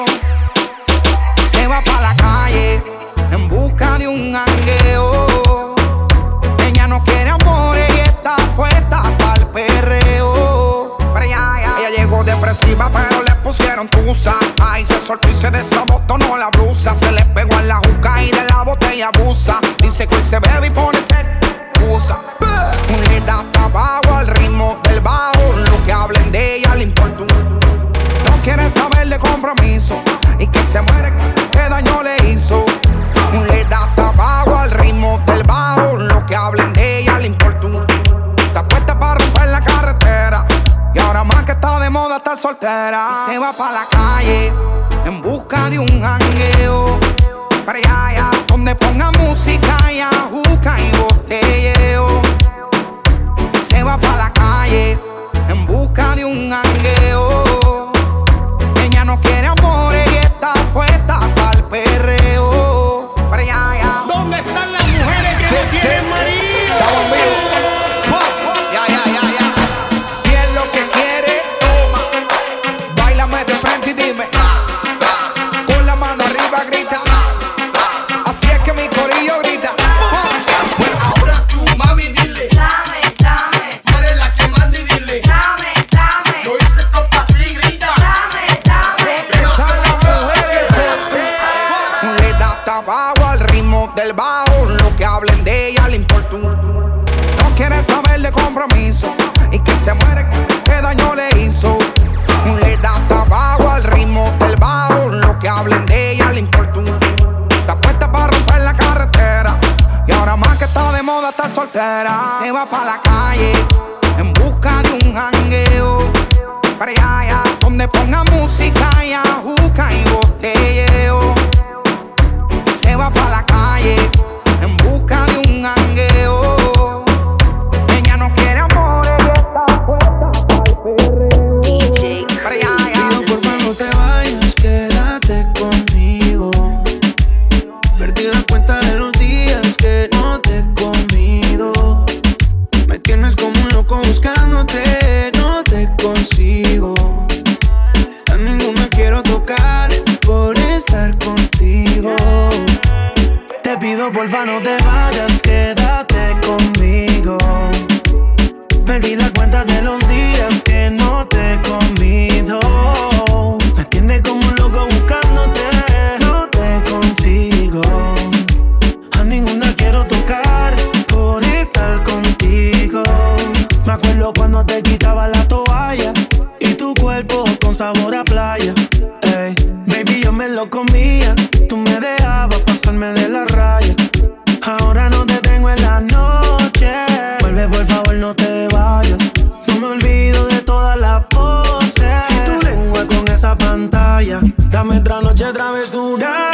[194.20, 194.40] ella.
[194.70, 196.50] Dame otra noche travesura.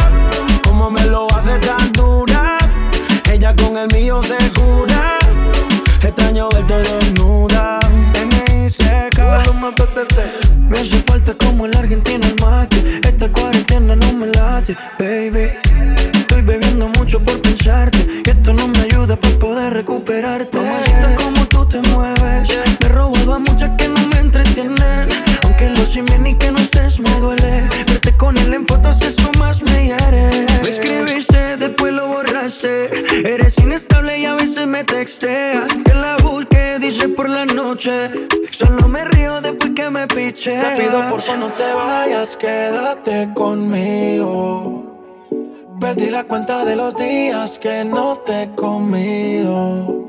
[0.65, 2.59] Como me lo hace tan dura.
[3.33, 5.19] Ella con el mío se jura.
[6.03, 7.81] Extraño verte desnuda.
[8.15, 9.43] NI seca.
[10.69, 13.01] Me hace falta como el argentino el mate.
[13.03, 15.51] Esta cuarentena no me late, baby.
[16.15, 18.23] Estoy bebiendo mucho por pensarte.
[18.25, 20.59] Y esto no me ayuda para poder recuperarte.
[20.59, 22.49] Mamacita, como tú te mueves.
[22.81, 23.75] Me he robado a muchas
[29.03, 30.47] eso más me hiere.
[30.63, 32.91] Me escribiste, después lo borraste.
[33.29, 35.73] Eres inestable y a veces me texteas.
[35.85, 38.11] Que la busque, dice por la noche.
[38.51, 40.59] Solo me río después que me piche.
[40.59, 44.85] Te pido por favor no te vayas, quédate conmigo.
[45.81, 50.09] Perdí la cuenta de los días que no te he comido.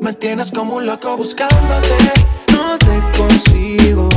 [0.00, 1.96] Me tienes como un loco buscándote.
[2.52, 4.08] No te consigo.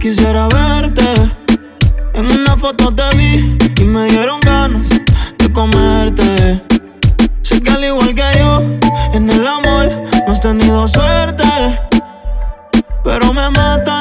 [0.00, 1.04] Quisiera verte.
[2.14, 4.88] En una foto te vi y me dieron ganas
[5.38, 6.62] de comerte.
[7.42, 8.62] Sé que al igual que yo,
[9.12, 9.90] en el amor
[10.26, 11.44] no has tenido suerte.
[13.02, 13.93] Pero me matan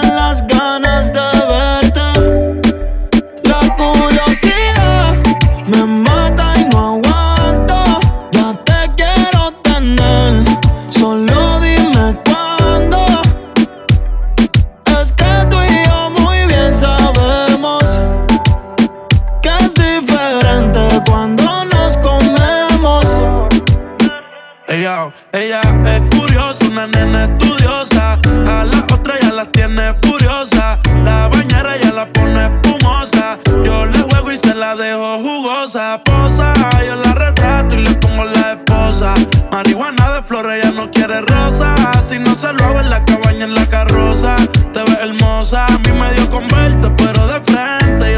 [25.32, 28.20] Ella, es curiosa, una nena estudiosa.
[28.46, 30.80] A la otra ya la tiene furiosa.
[31.04, 33.38] La bañera ya la pone espumosa.
[33.64, 36.02] Yo le juego y se la dejo jugosa.
[36.04, 36.54] Posa,
[36.86, 39.14] yo la retrato y le pongo la esposa.
[39.52, 41.76] Marihuana de flores, ella no quiere rosa.
[42.08, 44.36] Si no se lo hago en la cabaña, en la carroza.
[44.74, 47.13] Te ves hermosa, a mí me dio con verte, pero de frente.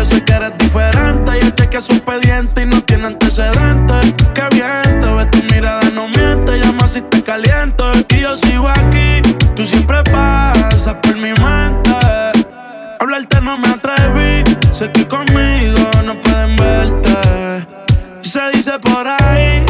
[0.05, 1.31] Sé que eres diferente.
[1.41, 4.13] Yo chequeé su expediente y no tiene antecedentes.
[4.33, 6.59] Qué bien, te ves tu mirada, no miente.
[6.59, 7.91] Llama si te caliento.
[8.09, 9.21] Y yo sigo aquí,
[9.55, 11.91] tú siempre pasas por mi mente.
[12.99, 17.67] Hablarte no me atreví, sé que conmigo no pueden verte.
[18.23, 19.65] Y se dice por ahí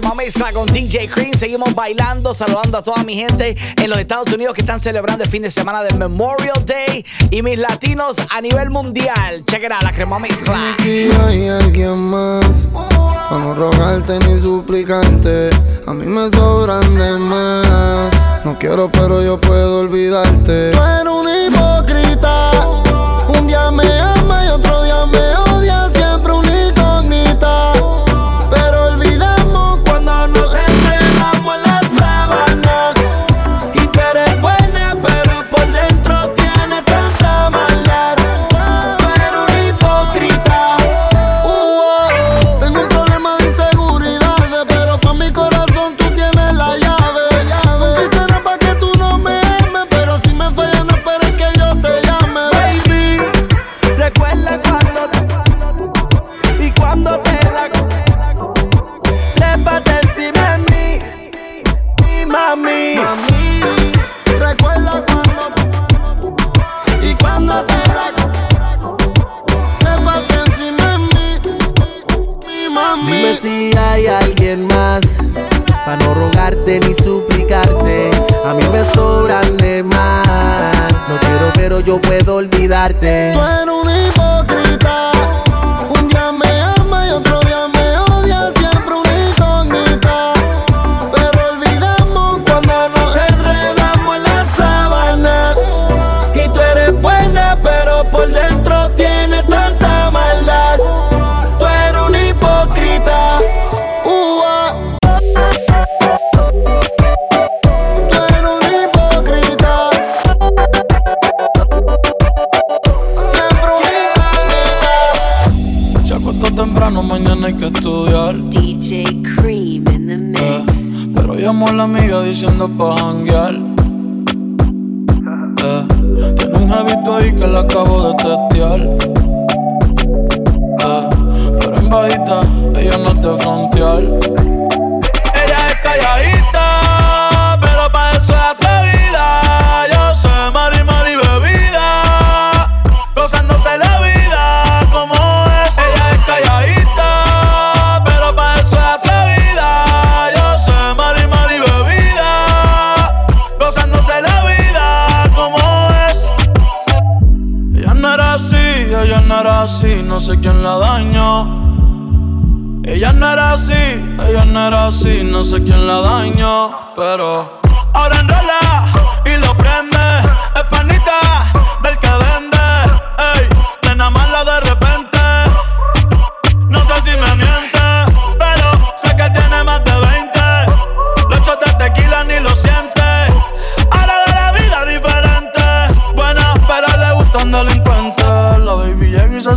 [0.00, 1.34] crema mezcla con DJ Cream.
[1.34, 5.30] Seguimos bailando, saludando a toda mi gente en los Estados Unidos que están celebrando el
[5.30, 9.44] fin de semana del Memorial Day y mis latinos a nivel mundial.
[9.52, 10.74] Out, la crema mezcla.
[10.82, 15.50] Si hay alguien más, para no rogarte ni suplicarte,
[15.86, 18.12] a mí me sobran de más.
[18.44, 20.72] No quiero, pero yo puedo olvidarte.
[20.72, 22.50] Tú eres un hipócrita,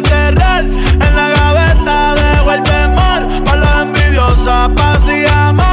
[0.00, 5.63] de En la gaveta dejo el temor Pa' la envidiosa, paz y amor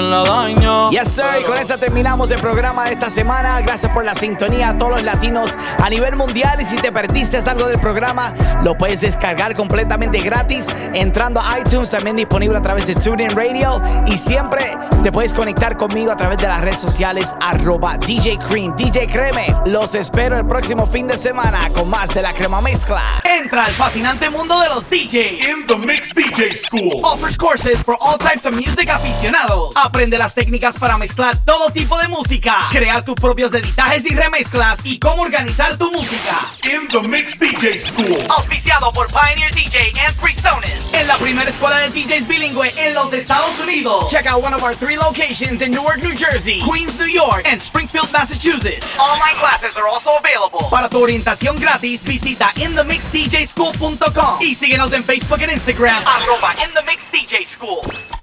[0.00, 1.24] No sé quién Yes, sir.
[1.40, 3.60] Y con esta terminamos el programa de esta semana.
[3.60, 6.60] Gracias por la sintonía a todos los latinos a nivel mundial.
[6.60, 8.32] Y si te perdiste algo del programa,
[8.62, 13.82] lo puedes descargar completamente gratis entrando a iTunes, también disponible a través de TuneIn Radio.
[14.06, 18.74] Y siempre te puedes conectar conmigo a través de las redes sociales, arroba DJ Cream.
[18.74, 23.02] DJ Creme, los espero el próximo fin de semana con más de la crema mezcla.
[23.24, 25.38] Entra al fascinante mundo de los DJ.
[25.50, 27.00] In the Mix DJ School.
[27.02, 29.74] Offers courses for all types of music aficionados.
[29.76, 34.80] Aprende las técnicas para mezclar todo tipo de música, crear tus propios editajes y remezclas
[34.84, 36.36] y cómo organizar tu música.
[36.64, 38.26] In the Mix DJ School.
[38.28, 40.92] Auspiciado por Pioneer DJ and PreSonus.
[40.92, 44.08] En la primera escuela de DJs bilingüe en los Estados Unidos.
[44.10, 47.62] Check out one of our three locations in Newark, New Jersey, Queens, New York, and
[47.62, 48.98] Springfield, Massachusetts.
[48.98, 50.68] Online classes are also available.
[50.70, 56.82] Para tu orientación gratis, visita inthemixdjschool.com y síguenos en Facebook and Instagram, arroba In The
[56.82, 58.18] Mix DJ School.